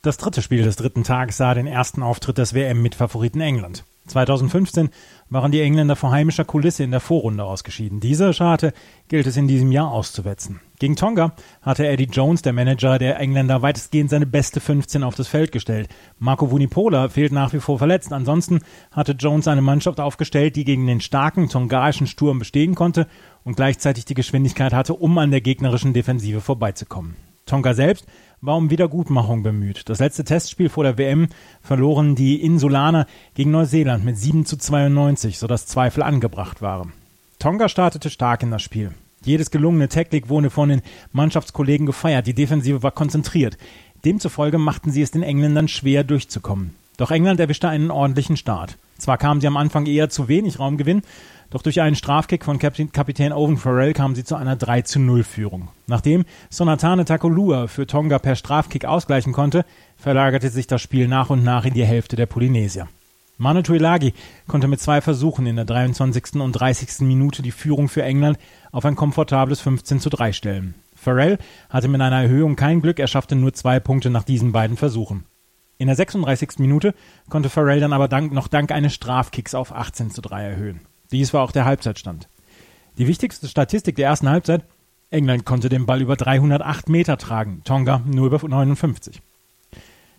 das 0.03 0.19
dritte 0.19 0.41
Spiel 0.41 0.63
des 0.63 0.77
dritten 0.77 1.03
Tages 1.03 1.37
sah 1.37 1.53
den 1.53 1.67
ersten 1.67 2.05
Auftritt 2.05 2.39
des 2.39 2.55
WM 2.55 2.81
mit 2.81 2.95
Favoriten 2.95 3.41
England. 3.41 3.83
2015 4.07 4.90
waren 5.31 5.53
die 5.53 5.61
Engländer 5.61 5.97
vor 5.97 6.11
heimischer 6.11 6.45
Kulisse 6.45 6.85
in 6.85 6.90
der 6.90 7.01
Vorrunde 7.01 7.45
ausgeschieden. 7.45 8.01
Diese 8.01 8.33
Scharte 8.33 8.73
gilt 9.09 9.27
es 9.27 9.37
in 9.37 9.49
diesem 9.49 9.73
Jahr 9.73 9.90
auszuwetzen. 9.90 10.61
Gegen 10.79 10.97
Tonga 10.97 11.33
hatte 11.62 11.87
Eddie 11.87 12.09
Jones, 12.11 12.42
der 12.42 12.53
Manager 12.53 12.99
der 12.99 13.19
Engländer, 13.19 13.62
weitestgehend 13.62 14.11
seine 14.11 14.27
beste 14.27 14.61
15 14.61 15.03
auf 15.03 15.14
das 15.14 15.27
Feld 15.27 15.51
gestellt. 15.53 15.88
Marco 16.19 16.51
Vunipola 16.51 17.09
fehlt 17.09 17.33
nach 17.33 17.53
wie 17.53 17.61
vor 17.61 17.79
verletzt. 17.79 18.12
Ansonsten 18.12 18.61
hatte 18.92 19.12
Jones 19.12 19.49
eine 19.49 19.62
Mannschaft 19.62 20.01
aufgestellt, 20.01 20.57
die 20.57 20.64
gegen 20.64 20.87
den 20.87 21.01
starken 21.01 21.49
tongaischen 21.49 22.07
Sturm 22.07 22.38
bestehen 22.38 22.75
konnte 22.75 23.07
und 23.42 23.57
gleichzeitig 23.57 24.05
die 24.05 24.14
Geschwindigkeit 24.14 24.73
hatte, 24.73 24.95
um 24.95 25.16
an 25.19 25.31
der 25.31 25.40
gegnerischen 25.40 25.92
Defensive 25.92 26.40
vorbeizukommen. 26.40 27.16
Tonga 27.47 27.75
selbst 27.75 28.07
war 28.40 28.57
um 28.57 28.70
Wiedergutmachung 28.70 29.42
bemüht. 29.42 29.88
Das 29.88 29.99
letzte 29.99 30.25
Testspiel 30.25 30.68
vor 30.68 30.85
der 30.85 30.99
WM 30.99 31.29
verloren 31.62 32.14
die 32.14 32.40
Insulaner 32.42 33.07
gegen 33.35 33.51
Neuseeland 33.51 34.05
mit 34.05 34.18
7 34.18 34.46
zu 34.46 34.57
92, 34.57 35.38
sodass 35.38 35.66
Zweifel 35.66 36.03
angebracht 36.03 36.62
waren. 36.62 36.92
Tonga 37.38 37.68
startete 37.68 38.11
stark 38.11 38.42
in 38.42 38.51
das 38.51 38.62
Spiel. 38.62 38.92
Jedes 39.25 39.51
gelungene 39.51 39.88
Technik 39.88 40.29
wurde 40.29 40.51
von 40.51 40.68
den 40.68 40.83
Mannschaftskollegen 41.12 41.87
gefeiert. 41.87 42.27
Die 42.27 42.35
Defensive 42.35 42.83
war 42.83 42.92
konzentriert. 42.92 43.59
Demzufolge 44.05 44.59
machten 44.59 44.92
sie 44.92 45.03
es 45.03 45.11
den 45.11 45.22
Engländern 45.22 45.68
schwer 45.68 46.05
durchzukommen. 46.05 46.75
Doch 46.96 47.11
England 47.11 47.40
erwischte 47.40 47.68
einen 47.68 47.90
ordentlichen 47.90 48.37
Start. 48.37 48.77
Zwar 48.99 49.19
kamen 49.19 49.41
sie 49.41 49.47
am 49.47 49.57
Anfang 49.57 49.87
eher 49.87 50.09
zu 50.09 50.29
wenig 50.29 50.59
Raumgewinn, 50.59 51.03
doch 51.51 51.63
durch 51.63 51.81
einen 51.81 51.97
Strafkick 51.97 52.45
von 52.45 52.59
Kapitän 52.59 53.33
Owen 53.33 53.57
Farrell 53.57 53.93
kamen 53.93 54.15
sie 54.15 54.25
zu 54.25 54.35
einer 54.35 54.57
3 54.57 54.83
zu 54.83 54.99
0 54.99 55.23
Führung. 55.23 55.69
Nachdem 55.87 56.25
Sonatane 56.51 57.05
Takolua 57.05 57.69
für 57.69 57.87
Tonga 57.87 58.19
per 58.19 58.35
Strafkick 58.35 58.85
ausgleichen 58.85 59.33
konnte, 59.33 59.65
verlagerte 59.97 60.49
sich 60.51 60.67
das 60.67 60.83
Spiel 60.83 61.09
nach 61.09 61.31
und 61.31 61.45
nach 61.45 61.65
in 61.65 61.75
die 61.75 61.85
Hälfte 61.85 62.17
der 62.17 62.27
Polynesier. 62.27 62.89
Manu 63.39 63.61
Tuilagi 63.61 64.15
konnte 64.49 64.67
mit 64.67 64.81
zwei 64.81 65.03
Versuchen 65.03 65.47
in 65.47 65.57
der 65.57 65.67
23. 65.67 66.37
und 66.37 66.53
30. 66.53 67.01
Minute 67.01 67.43
die 67.43 67.51
Führung 67.51 67.89
für 67.89 68.03
England 68.03 68.39
auf 68.73 68.87
ein 68.87 68.97
komfortables 68.97 69.61
15 69.61 70.01
zu 70.01 70.09
3 70.09 70.33
stellen. 70.33 70.75
Farrell 70.95 71.39
hatte 71.69 71.89
mit 71.89 72.01
einer 72.01 72.23
Erhöhung 72.23 72.57
kein 72.57 72.81
Glück, 72.81 72.99
er 72.99 73.07
schaffte 73.07 73.37
nur 73.37 73.53
zwei 73.53 73.79
Punkte 73.79 74.09
nach 74.09 74.25
diesen 74.25 74.53
beiden 74.53 74.79
Versuchen. 74.79 75.25
In 75.79 75.89
der 75.89 75.97
36. 75.97 76.59
Minute 76.59 76.95
konnte 77.29 77.51
Farrell 77.51 77.81
dann 77.81 77.93
aber 77.93 78.09
dank, 78.09 78.33
noch 78.33 78.49
dank 78.49 78.73
eines 78.73 78.95
Strafkicks 78.95 79.55
auf 79.55 79.73
18 79.73 80.11
zu 80.11 80.23
3 80.23 80.45
erhöhen. 80.45 80.81
Dies 81.12 81.35
war 81.35 81.43
auch 81.43 81.53
der 81.53 81.67
Halbzeitstand. 81.67 82.29
Die 82.99 83.07
wichtigste 83.07 83.47
Statistik 83.47 83.97
der 83.97 84.07
ersten 84.07 84.31
Halbzeit, 84.31 84.65
England 85.11 85.45
konnte 85.45 85.69
den 85.69 85.85
Ball 85.85 86.01
über 86.01 86.17
308 86.17 86.89
Meter 86.89 87.19
tragen, 87.19 87.61
Tonga 87.65 88.03
nur 88.07 88.27
über 88.27 88.49
59. 88.49 89.21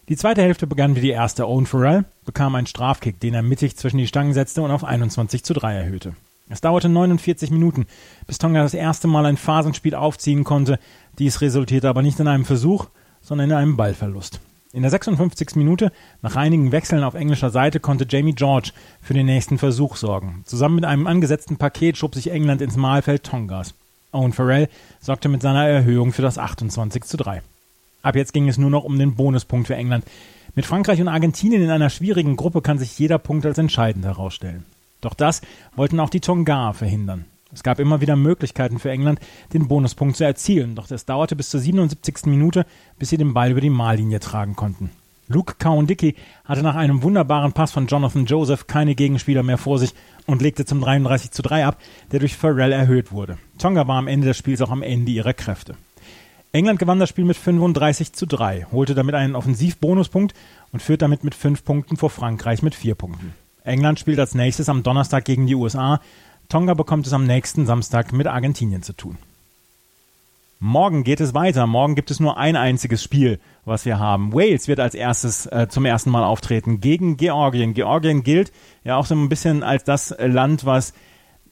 Die 0.10 0.16
zweite 0.16 0.42
Hälfte 0.42 0.68
begann 0.68 0.96
wie 0.96 1.02
die 1.02 1.10
erste. 1.10 1.48
Owen 1.48 1.66
Farrell 1.66 2.06
bekam 2.24 2.56
einen 2.56 2.68
Strafkick, 2.68 3.20
den 3.20 3.34
er 3.34 3.42
mittig 3.42 3.76
zwischen 3.76 3.98
die 3.98 4.08
Stangen 4.08 4.34
setzte 4.34 4.62
und 4.62 4.72
auf 4.72 4.86
21 4.86 5.44
zu 5.44 5.54
3 5.54 5.74
erhöhte. 5.74 6.16
Es 6.50 6.62
dauerte 6.62 6.88
49 6.88 7.52
Minuten, 7.52 7.88
bis 8.26 8.38
Tonga 8.38 8.64
das 8.64 8.74
erste 8.74 9.08
Mal 9.08 9.26
ein 9.26 9.36
Phasenspiel 9.36 9.96
aufziehen 9.96 10.46
konnte. 10.46 10.80
Dies 11.20 11.42
resultierte 11.42 11.90
aber 11.90 12.04
nicht 12.04 12.20
in 12.22 12.28
einem 12.28 12.46
Versuch, 12.46 12.88
sondern 13.22 13.50
in 13.50 13.56
einem 13.58 13.76
Ballverlust. 13.76 14.40
In 14.78 14.84
der 14.84 14.92
56. 14.92 15.56
Minute, 15.56 15.92
nach 16.22 16.36
einigen 16.36 16.72
Wechseln 16.72 17.04
auf 17.04 17.16
englischer 17.16 17.50
Seite, 17.50 17.80
konnte 17.80 18.06
Jamie 18.08 18.36
George 18.36 18.74
für 19.02 19.16
den 19.16 19.26
nächsten 19.26 19.58
Versuch 19.58 19.96
sorgen. 19.96 20.44
Zusammen 20.46 20.76
mit 20.76 20.86
einem 20.86 21.08
angesetzten 21.08 21.58
Paket 21.58 21.98
schob 21.98 22.14
sich 22.14 22.30
England 22.30 22.62
ins 22.62 22.78
Mahlfeld 22.78 23.24
Tongas. 23.24 23.74
Owen 24.12 24.34
Farrell 24.34 24.70
sorgte 25.00 25.30
mit 25.30 25.42
seiner 25.42 25.68
Erhöhung 25.68 26.14
für 26.14 26.22
das 26.22 26.38
28 26.38 27.06
zu 27.06 27.18
3. 27.18 27.42
Ab 28.04 28.16
jetzt 28.16 28.34
ging 28.34 28.48
es 28.48 28.60
nur 28.60 28.70
noch 28.70 28.84
um 28.84 29.00
den 29.00 29.16
Bonuspunkt 29.16 29.66
für 29.66 29.76
England. 29.76 30.06
Mit 30.54 30.68
Frankreich 30.68 31.02
und 31.02 31.08
Argentinien 31.08 31.64
in 31.64 31.72
einer 31.72 31.90
schwierigen 31.90 32.36
Gruppe 32.36 32.62
kann 32.62 32.78
sich 32.78 33.00
jeder 33.00 33.18
Punkt 33.18 33.48
als 33.48 33.58
entscheidend 33.58 34.06
herausstellen. 34.06 34.64
Doch 35.02 35.16
das 35.16 35.42
wollten 35.76 36.00
auch 36.00 36.12
die 36.12 36.22
Tonga 36.22 36.74
verhindern. 36.74 37.26
Es 37.54 37.64
gab 37.64 37.80
immer 37.80 38.02
wieder 38.02 38.16
Möglichkeiten 38.16 38.80
für 38.80 38.92
England, 38.92 39.20
den 39.54 39.68
Bonuspunkt 39.68 40.18
zu 40.18 40.26
erzielen, 40.26 40.76
doch 40.76 40.92
es 40.92 41.06
dauerte 41.06 41.36
bis 41.36 41.50
zur 41.50 41.60
77. 41.60 42.26
Minute, 42.26 42.66
bis 43.00 43.10
sie 43.10 43.18
den 43.18 43.34
Ball 43.34 43.52
über 43.52 43.62
die 43.62 43.70
Mahllinie 43.70 44.20
tragen 44.20 44.56
konnten. 44.56 44.92
Luke 45.30 45.56
Cowan-Dickey 45.60 46.16
hatte 46.46 46.64
nach 46.64 46.76
einem 46.76 47.04
wunderbaren 47.04 47.52
Pass 47.52 47.72
von 47.72 47.88
Jonathan 47.88 48.26
Joseph 48.26 48.68
keine 48.68 48.96
Gegenspieler 48.96 49.44
mehr 49.44 49.58
vor 49.58 49.78
sich 49.78 49.94
und 50.26 50.42
legte 50.42 50.66
zum 50.66 50.80
33 50.80 51.32
zu 51.32 51.42
3 51.42 51.66
ab, 51.66 51.78
der 52.12 52.20
durch 52.20 52.38
Farrell 52.38 52.72
erhöht 52.72 53.12
wurde. 53.12 53.38
Tonga 53.58 53.88
war 53.88 53.98
am 53.98 54.08
Ende 54.08 54.28
des 54.28 54.38
Spiels 54.38 54.62
auch 54.62 54.72
am 54.72 54.84
Ende 54.84 55.12
ihrer 55.12 55.34
Kräfte. 55.34 55.76
England 56.54 56.80
gewann 56.80 57.00
das 57.00 57.10
Spiel 57.10 57.26
mit 57.26 57.36
35 57.36 58.14
zu 58.14 58.26
3, 58.26 58.68
holte 58.72 58.96
damit 58.96 59.16
einen 59.16 59.36
Offensivbonuspunkt 59.36 60.34
und 60.72 60.82
führt 60.82 61.02
damit 61.02 61.26
mit 61.26 61.36
5 61.36 61.64
Punkten 61.66 61.98
vor 61.98 62.10
Frankreich 62.10 62.64
mit 62.64 62.74
4 62.74 62.96
Punkten. 62.96 63.34
England 63.64 64.00
spielt 64.00 64.20
als 64.20 64.34
nächstes 64.34 64.70
am 64.70 64.82
Donnerstag 64.82 65.26
gegen 65.26 65.46
die 65.46 65.56
USA. 65.56 66.00
Tonga 66.50 66.74
bekommt 66.74 67.08
es 67.08 67.14
am 67.14 67.26
nächsten 67.26 67.66
Samstag 67.66 68.14
mit 68.14 68.28
Argentinien 68.28 68.82
zu 68.82 68.94
tun. 68.94 69.18
Morgen 70.60 71.04
geht 71.04 71.20
es 71.20 71.34
weiter. 71.36 71.68
Morgen 71.68 71.94
gibt 71.94 72.10
es 72.10 72.20
nur 72.20 72.38
ein 72.38 72.56
einziges 72.56 73.04
Spiel, 73.04 73.40
was 73.66 73.86
wir 73.86 74.00
haben. 74.00 74.34
Wales 74.34 74.68
wird 74.68 74.80
als 74.80 74.96
erstes 74.96 75.46
äh, 75.46 75.68
zum 75.70 75.86
ersten 75.86 76.10
Mal 76.10 76.24
auftreten 76.24 76.82
gegen 76.82 77.16
Georgien. 77.18 77.76
Georgien 77.76 78.24
gilt 78.24 78.52
ja 78.84 78.96
auch 78.96 79.06
so 79.06 79.14
ein 79.14 79.30
bisschen 79.30 79.62
als 79.62 79.84
das 79.84 80.16
Land, 80.18 80.66
was 80.66 80.94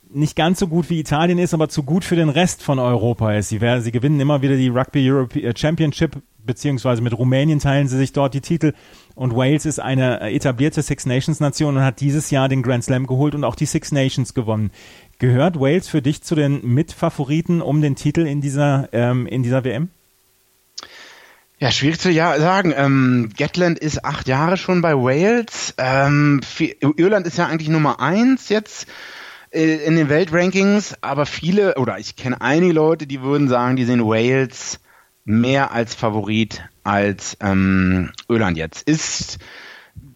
nicht 0.10 0.36
ganz 0.36 0.60
so 0.60 0.68
gut 0.68 0.90
wie 0.90 1.00
Italien 1.00 1.38
ist, 1.38 1.54
aber 1.54 1.70
zu 1.70 1.84
gut 1.84 2.04
für 2.04 2.16
den 2.16 2.30
Rest 2.30 2.64
von 2.64 2.80
Europa 2.80 3.34
ist. 3.34 3.50
Sie, 3.50 3.62
werden, 3.62 3.84
sie 3.84 3.92
gewinnen 3.92 4.20
immer 4.20 4.42
wieder 4.42 4.56
die 4.56 4.70
Rugby 4.70 5.10
Europe 5.10 5.40
äh, 5.40 5.54
Championship, 5.56 6.22
beziehungsweise 6.46 7.02
mit 7.02 7.18
Rumänien 7.18 7.60
teilen 7.60 7.88
sie 7.88 7.98
sich 7.98 8.14
dort 8.14 8.34
die 8.34 8.42
Titel. 8.42 8.74
Und 9.16 9.36
Wales 9.36 9.66
ist 9.66 9.80
eine 9.80 10.22
äh, 10.22 10.36
etablierte 10.36 10.82
Six 10.82 11.06
Nations 11.06 11.40
Nation 11.40 11.78
und 11.78 11.84
hat 11.84 12.00
dieses 12.00 12.32
Jahr 12.32 12.50
den 12.50 12.62
Grand 12.62 12.84
Slam 12.84 13.08
geholt 13.08 13.36
und 13.36 13.44
auch 13.44 13.56
die 13.56 13.66
Six 13.66 13.92
Nations 13.92 14.34
gewonnen. 14.34 14.72
Gehört 15.20 15.60
Wales 15.60 15.88
für 15.88 16.02
dich 16.02 16.22
zu 16.22 16.36
den 16.36 16.66
Mitfavoriten 16.66 17.62
um 17.62 17.82
den 17.82 17.96
Titel 17.96 18.26
in 18.26 18.42
dieser, 18.42 18.90
ähm, 18.92 19.28
in 19.28 19.44
dieser 19.44 19.64
WM? 19.64 19.90
Ja, 21.58 21.72
schwierig 21.72 22.00
zu 22.00 22.12
ja 22.12 22.38
sagen. 22.38 22.74
Ähm, 22.76 23.30
Gatland 23.38 23.80
ist 23.80 24.04
acht 24.04 24.28
Jahre 24.28 24.58
schon 24.58 24.82
bei 24.82 24.94
Wales. 24.94 25.74
Ähm, 25.78 26.42
Irland 26.98 27.26
ist 27.26 27.38
ja 27.38 27.48
eigentlich 27.48 27.70
Nummer 27.70 28.02
eins 28.02 28.50
jetzt 28.50 28.88
in 29.56 29.96
den 29.96 30.10
Weltrankings, 30.10 30.96
aber 31.02 31.26
viele, 31.26 31.76
oder 31.76 31.98
ich 31.98 32.16
kenne 32.16 32.42
einige 32.42 32.74
Leute, 32.74 33.08
die 33.08 33.22
würden 33.22 33.48
sagen, 33.48 33.76
die 33.76 33.86
sehen 33.86 34.06
Wales 34.06 34.80
mehr 35.24 35.72
als 35.72 35.96
Favorit 35.96 36.62
als 36.84 37.38
ähm, 37.42 38.12
Irland 38.28 38.58
jetzt. 38.58 38.88
Ist 38.88 39.40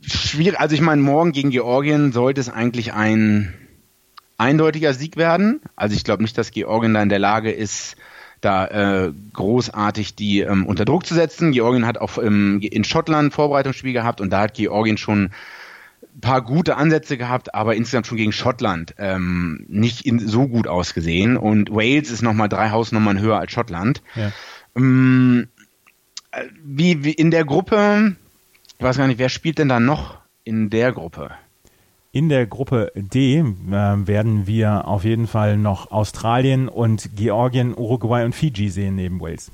schwierig, 0.02 0.60
also 0.60 0.75
ich 0.75 0.82
meine, 0.82 1.02
morgen 1.02 1.32
gegen 1.32 1.49
Georgien 1.49 2.12
sollte 2.12 2.41
es 2.41 2.49
eigentlich 2.49 2.93
ein 2.93 3.54
eindeutiger 4.38 4.93
Sieg 4.93 5.17
werden. 5.17 5.62
Also 5.75 5.95
ich 5.95 6.04
glaube 6.04 6.23
nicht, 6.23 6.38
dass 6.38 6.52
Georgien 6.52 6.93
da 6.93 7.02
in 7.02 7.10
der 7.10 7.19
Lage 7.19 7.52
ist, 7.52 7.95
da 8.41 8.67
äh, 8.67 9.13
großartig 9.34 10.15
die 10.15 10.41
ähm, 10.41 10.65
unter 10.65 10.86
Druck 10.86 11.06
zu 11.06 11.13
setzen. 11.13 11.52
Georgien 11.52 11.86
hat 11.86 11.97
auch 11.97 12.17
ähm, 12.17 12.60
in 12.62 12.84
Schottland 12.84 13.34
Vorbereitungsspiel 13.34 13.93
gehabt 13.93 14.21
und 14.21 14.32
da 14.32 14.41
hat 14.41 14.54
Georgien 14.54 14.97
schon 14.97 15.23
ein 15.23 15.34
paar 16.21 16.41
gute 16.41 16.77
Ansätze 16.77 17.17
gehabt, 17.17 17.53
aber 17.55 17.75
insgesamt 17.75 18.08
schon 18.08 18.17
gegen 18.17 18.32
Schottland 18.32 18.95
ähm, 18.97 19.65
nicht 19.67 20.05
in, 20.05 20.19
so 20.19 20.47
gut 20.47 20.67
ausgesehen. 20.67 21.38
Und 21.38 21.71
Wales 21.71 22.12
ist 22.12 22.21
nochmal 22.21 22.49
drei 22.49 22.71
Hausnummern 22.71 23.19
höher 23.19 23.39
als 23.39 23.51
Schottland. 23.51 24.01
Ja. 24.15 24.32
Ähm, 24.75 25.47
äh, 26.32 26.43
wie, 26.63 27.03
wie 27.03 27.13
in 27.13 27.32
der 27.32 27.45
Gruppe, 27.45 28.15
ich 28.77 28.84
weiß 28.84 28.97
gar 28.97 29.08
nicht, 29.08 29.19
wer 29.19 29.29
spielt 29.29 29.58
denn 29.58 29.69
da 29.69 29.79
noch 29.79 30.17
in 30.43 30.69
der 30.69 30.91
Gruppe? 30.91 31.32
In 32.12 32.27
der 32.27 32.47
Gruppe 32.47 32.91
D 32.95 33.38
äh, 33.38 33.43
werden 33.67 34.47
wir 34.47 34.88
auf 34.88 35.03
jeden 35.03 35.27
Fall 35.27 35.58
noch 35.58 35.91
Australien 35.91 36.67
und 36.67 37.15
Georgien, 37.15 37.75
Uruguay 37.77 38.25
und 38.25 38.34
Fiji 38.34 38.69
sehen 38.69 38.95
neben 38.95 39.21
Wales. 39.21 39.51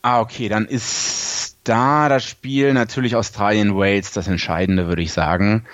Ah, 0.00 0.20
okay, 0.20 0.48
dann 0.48 0.66
ist 0.66 1.31
da 1.64 2.08
das 2.08 2.24
Spiel 2.24 2.72
natürlich 2.72 3.16
Australien, 3.16 3.76
Wales 3.76 4.12
das 4.12 4.28
Entscheidende, 4.28 4.88
würde 4.88 5.02
ich 5.02 5.12
sagen. 5.12 5.64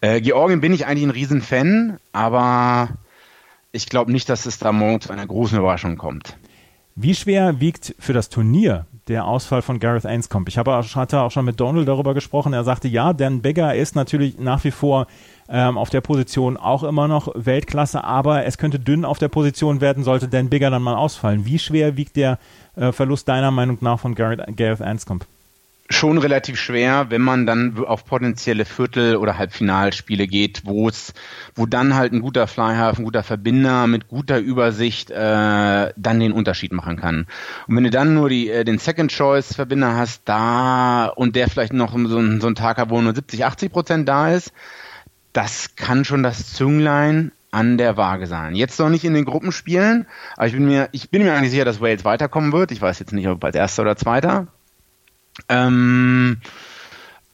Äh, 0.00 0.20
Georgien 0.20 0.60
bin 0.60 0.72
ich 0.72 0.86
eigentlich 0.86 1.04
ein 1.04 1.10
Riesenfan, 1.10 1.98
aber 2.12 2.88
ich 3.72 3.86
glaube 3.86 4.12
nicht, 4.12 4.28
dass 4.28 4.46
es 4.46 4.58
da 4.58 4.72
morgen 4.72 5.00
zu 5.00 5.12
einer 5.12 5.26
großen 5.26 5.58
Überraschung 5.58 5.96
kommt. 5.96 6.36
Wie 6.94 7.14
schwer 7.14 7.60
wiegt 7.60 7.94
für 7.98 8.14
das 8.14 8.30
Turnier 8.30 8.86
der 9.06 9.26
Ausfall 9.26 9.60
von 9.60 9.78
Gareth 9.78 10.06
Ainscombe? 10.06 10.48
Ich 10.48 10.56
habe, 10.56 10.72
hatte 10.72 11.20
auch 11.20 11.30
schon 11.30 11.44
mit 11.44 11.60
Donald 11.60 11.86
darüber 11.86 12.14
gesprochen. 12.14 12.54
Er 12.54 12.64
sagte, 12.64 12.88
ja, 12.88 13.12
Dan 13.12 13.42
Beggar 13.42 13.74
ist 13.74 13.94
natürlich 13.94 14.38
nach 14.38 14.64
wie 14.64 14.70
vor 14.70 15.06
ähm, 15.48 15.76
auf 15.76 15.90
der 15.90 16.00
Position 16.00 16.56
auch 16.56 16.82
immer 16.82 17.06
noch 17.06 17.28
Weltklasse, 17.34 18.02
aber 18.02 18.46
es 18.46 18.56
könnte 18.56 18.78
dünn 18.78 19.04
auf 19.04 19.18
der 19.18 19.28
Position 19.28 19.82
werden, 19.82 20.04
sollte 20.04 20.26
Dan 20.26 20.48
Bigger 20.48 20.70
dann 20.70 20.82
mal 20.82 20.96
ausfallen. 20.96 21.44
Wie 21.44 21.58
schwer 21.58 21.98
wiegt 21.98 22.16
der 22.16 22.38
äh, 22.76 22.92
Verlust 22.92 23.28
deiner 23.28 23.50
Meinung 23.50 23.76
nach 23.82 24.00
von 24.00 24.14
Gareth, 24.14 24.40
Gareth 24.56 24.80
Anscombe? 24.80 25.26
Schon 25.88 26.18
relativ 26.18 26.58
schwer, 26.58 27.06
wenn 27.10 27.22
man 27.22 27.46
dann 27.46 27.84
auf 27.84 28.04
potenzielle 28.04 28.64
Viertel- 28.64 29.16
oder 29.16 29.38
Halbfinalspiele 29.38 30.26
geht, 30.26 30.62
wo 30.64 30.88
es, 30.88 31.14
wo 31.54 31.66
dann 31.66 31.94
halt 31.94 32.12
ein 32.12 32.20
guter 32.20 32.48
Flyhalf, 32.48 32.98
ein 32.98 33.04
guter 33.04 33.22
Verbinder 33.22 33.86
mit 33.86 34.08
guter 34.08 34.38
Übersicht 34.38 35.10
äh, 35.10 35.92
dann 35.96 36.20
den 36.20 36.32
Unterschied 36.32 36.72
machen 36.72 36.96
kann. 36.96 37.26
Und 37.68 37.76
wenn 37.76 37.84
du 37.84 37.90
dann 37.90 38.14
nur 38.14 38.28
die, 38.28 38.50
äh, 38.50 38.64
den 38.64 38.78
Second 38.78 39.12
Choice 39.12 39.54
Verbinder 39.54 39.94
hast, 39.94 40.22
da 40.24 41.06
und 41.06 41.36
der 41.36 41.48
vielleicht 41.48 41.72
noch 41.72 41.96
so, 41.96 42.08
so 42.08 42.18
einen 42.18 42.54
Tag 42.56 42.78
hat, 42.78 42.90
wo 42.90 43.00
nur 43.00 43.14
70, 43.14 43.44
80 43.44 43.70
Prozent 43.70 44.08
da 44.08 44.32
ist, 44.32 44.52
das 45.32 45.76
kann 45.76 46.04
schon 46.04 46.22
das 46.22 46.52
Zünglein 46.52 47.30
an 47.50 47.78
der 47.78 47.96
Waage 47.96 48.26
sein. 48.26 48.54
Jetzt 48.54 48.78
noch 48.78 48.88
nicht 48.88 49.04
in 49.04 49.14
den 49.14 49.24
Gruppen 49.24 49.52
spielen, 49.52 50.06
aber 50.36 50.46
ich 50.46 50.52
bin 50.52 50.66
mir, 50.66 50.88
ich 50.92 51.10
bin 51.10 51.22
mir 51.22 51.34
eigentlich 51.34 51.52
sicher, 51.52 51.64
dass 51.64 51.80
Wales 51.80 52.04
weiterkommen 52.04 52.52
wird. 52.52 52.72
Ich 52.72 52.82
weiß 52.82 52.98
jetzt 52.98 53.12
nicht, 53.12 53.28
ob 53.28 53.44
als 53.44 53.56
erster 53.56 53.82
oder 53.82 53.96
zweiter. 53.96 54.48
Ähm, 55.48 56.38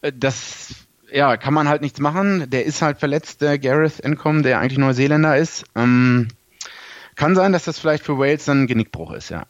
das 0.01 0.75
ja, 1.13 1.37
kann 1.37 1.55
man 1.55 1.69
halt 1.69 1.83
nichts 1.83 2.01
machen. 2.01 2.49
Der 2.51 2.65
ist 2.65 2.83
halt 2.83 2.99
verletzt, 2.99 3.43
der 3.43 3.59
Gareth 3.59 4.01
Encom, 4.01 4.43
der 4.43 4.61
eigentlich 4.61 4.79
Neuseeländer 4.79 5.37
ist. 5.37 5.65
Ähm, 5.77 6.29
kann 7.15 7.35
sein, 7.35 7.53
dass 7.53 7.65
das 7.65 7.79
vielleicht 7.79 8.05
für 8.05 8.19
Wales 8.19 8.47
dann 8.47 8.63
ein 8.63 8.67
Genickbruch 8.67 9.13
ist, 9.13 9.29
ja. 9.29 9.45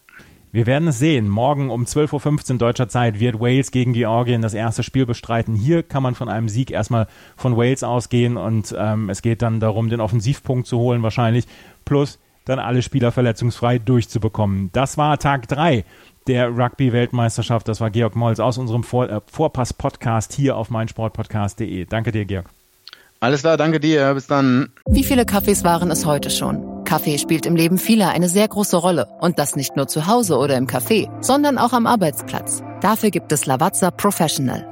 Wir 0.54 0.66
werden 0.66 0.88
es 0.88 0.98
sehen. 0.98 1.30
Morgen 1.30 1.70
um 1.70 1.84
12.15 1.84 2.52
Uhr 2.52 2.58
deutscher 2.58 2.86
Zeit 2.86 3.18
wird 3.18 3.40
Wales 3.40 3.70
gegen 3.70 3.94
Georgien 3.94 4.42
das 4.42 4.52
erste 4.52 4.82
Spiel 4.82 5.06
bestreiten. 5.06 5.54
Hier 5.54 5.82
kann 5.82 6.02
man 6.02 6.14
von 6.14 6.28
einem 6.28 6.50
Sieg 6.50 6.70
erstmal 6.70 7.06
von 7.38 7.56
Wales 7.56 7.82
ausgehen 7.82 8.36
und 8.36 8.74
ähm, 8.76 9.08
es 9.08 9.22
geht 9.22 9.40
dann 9.40 9.60
darum, 9.60 9.88
den 9.88 10.02
Offensivpunkt 10.02 10.66
zu 10.66 10.78
holen 10.78 11.02
wahrscheinlich, 11.02 11.46
plus 11.86 12.18
dann 12.44 12.58
alle 12.58 12.82
Spieler 12.82 13.12
verletzungsfrei 13.12 13.78
durchzubekommen. 13.78 14.68
Das 14.74 14.98
war 14.98 15.18
Tag 15.18 15.48
3 15.48 15.86
der 16.26 16.56
Rugby-Weltmeisterschaft. 16.56 17.68
Das 17.68 17.80
war 17.80 17.90
Georg 17.90 18.16
Molls 18.16 18.40
aus 18.40 18.58
unserem 18.58 18.84
Vor 18.84 19.08
äh, 19.08 19.20
Vorpass-Podcast 19.26 20.32
hier 20.32 20.56
auf 20.56 20.70
meinsportpodcast.de. 20.70 21.86
Danke 21.86 22.12
dir, 22.12 22.24
Georg. 22.24 22.46
Alles 23.20 23.42
klar, 23.42 23.56
danke 23.56 23.78
dir. 23.78 24.14
Bis 24.14 24.26
dann. 24.26 24.70
Wie 24.86 25.04
viele 25.04 25.24
Kaffees 25.24 25.62
waren 25.62 25.90
es 25.90 26.04
heute 26.04 26.28
schon? 26.28 26.84
Kaffee 26.84 27.18
spielt 27.18 27.46
im 27.46 27.54
Leben 27.54 27.78
vieler 27.78 28.10
eine 28.10 28.28
sehr 28.28 28.48
große 28.48 28.76
Rolle. 28.76 29.06
Und 29.20 29.38
das 29.38 29.54
nicht 29.54 29.76
nur 29.76 29.86
zu 29.86 30.08
Hause 30.08 30.36
oder 30.38 30.56
im 30.56 30.66
Café, 30.66 31.08
sondern 31.22 31.56
auch 31.56 31.72
am 31.72 31.86
Arbeitsplatz. 31.86 32.62
Dafür 32.80 33.10
gibt 33.10 33.30
es 33.30 33.46
Lavazza 33.46 33.92
Professional. 33.92 34.71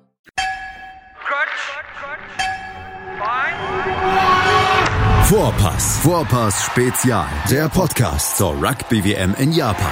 Vorpass. 5.31 5.99
Vorpass 5.99 6.65
Spezial. 6.65 7.25
Der 7.49 7.69
Podcast 7.69 8.35
zur 8.35 8.51
Rugby 8.61 9.01
WM 9.05 9.33
in 9.35 9.53
Japan. 9.53 9.87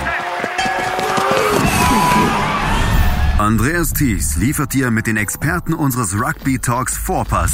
Andreas 3.38 3.94
Thies 3.94 4.36
liefert 4.36 4.74
dir 4.74 4.92
mit 4.92 5.08
den 5.08 5.16
Experten 5.16 5.74
unseres 5.74 6.14
Rugby 6.14 6.60
Talks 6.60 6.98
Vorpass 6.98 7.54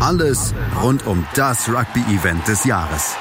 alles 0.00 0.54
rund 0.82 1.06
um 1.06 1.26
das 1.34 1.68
Rugby-Event 1.68 2.48
des 2.48 2.64
Jahres. 2.64 3.14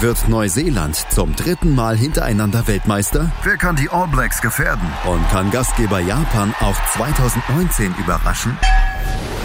Wird 0.00 0.28
Neuseeland 0.28 0.96
zum 1.10 1.36
dritten 1.36 1.76
Mal 1.76 1.96
hintereinander 1.96 2.66
Weltmeister? 2.66 3.30
Wer 3.44 3.56
kann 3.56 3.76
die 3.76 3.88
All 3.88 4.08
Blacks 4.08 4.42
gefährden? 4.42 4.88
Und 5.04 5.30
kann 5.30 5.52
Gastgeber 5.52 6.00
Japan 6.00 6.52
auch 6.58 6.76
2019 6.94 7.94
überraschen? 8.02 8.58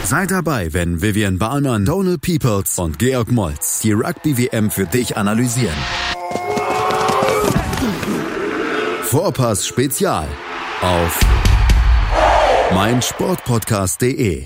Sei 0.05 0.27
dabei, 0.27 0.71
wenn 0.71 1.01
Vivian 1.01 1.39
Bahlmann, 1.39 1.83
Donald 1.83 2.21
Peoples 2.21 2.77
und 2.77 2.99
Georg 2.99 3.31
Moltz 3.31 3.79
die 3.79 3.91
Rugby-WM 3.91 4.69
für 4.69 4.85
dich 4.85 5.17
analysieren. 5.17 5.73
Vorpass 9.01 9.65
Spezial 9.65 10.27
auf 10.83 11.19
meinsportpodcast.de 12.71 14.45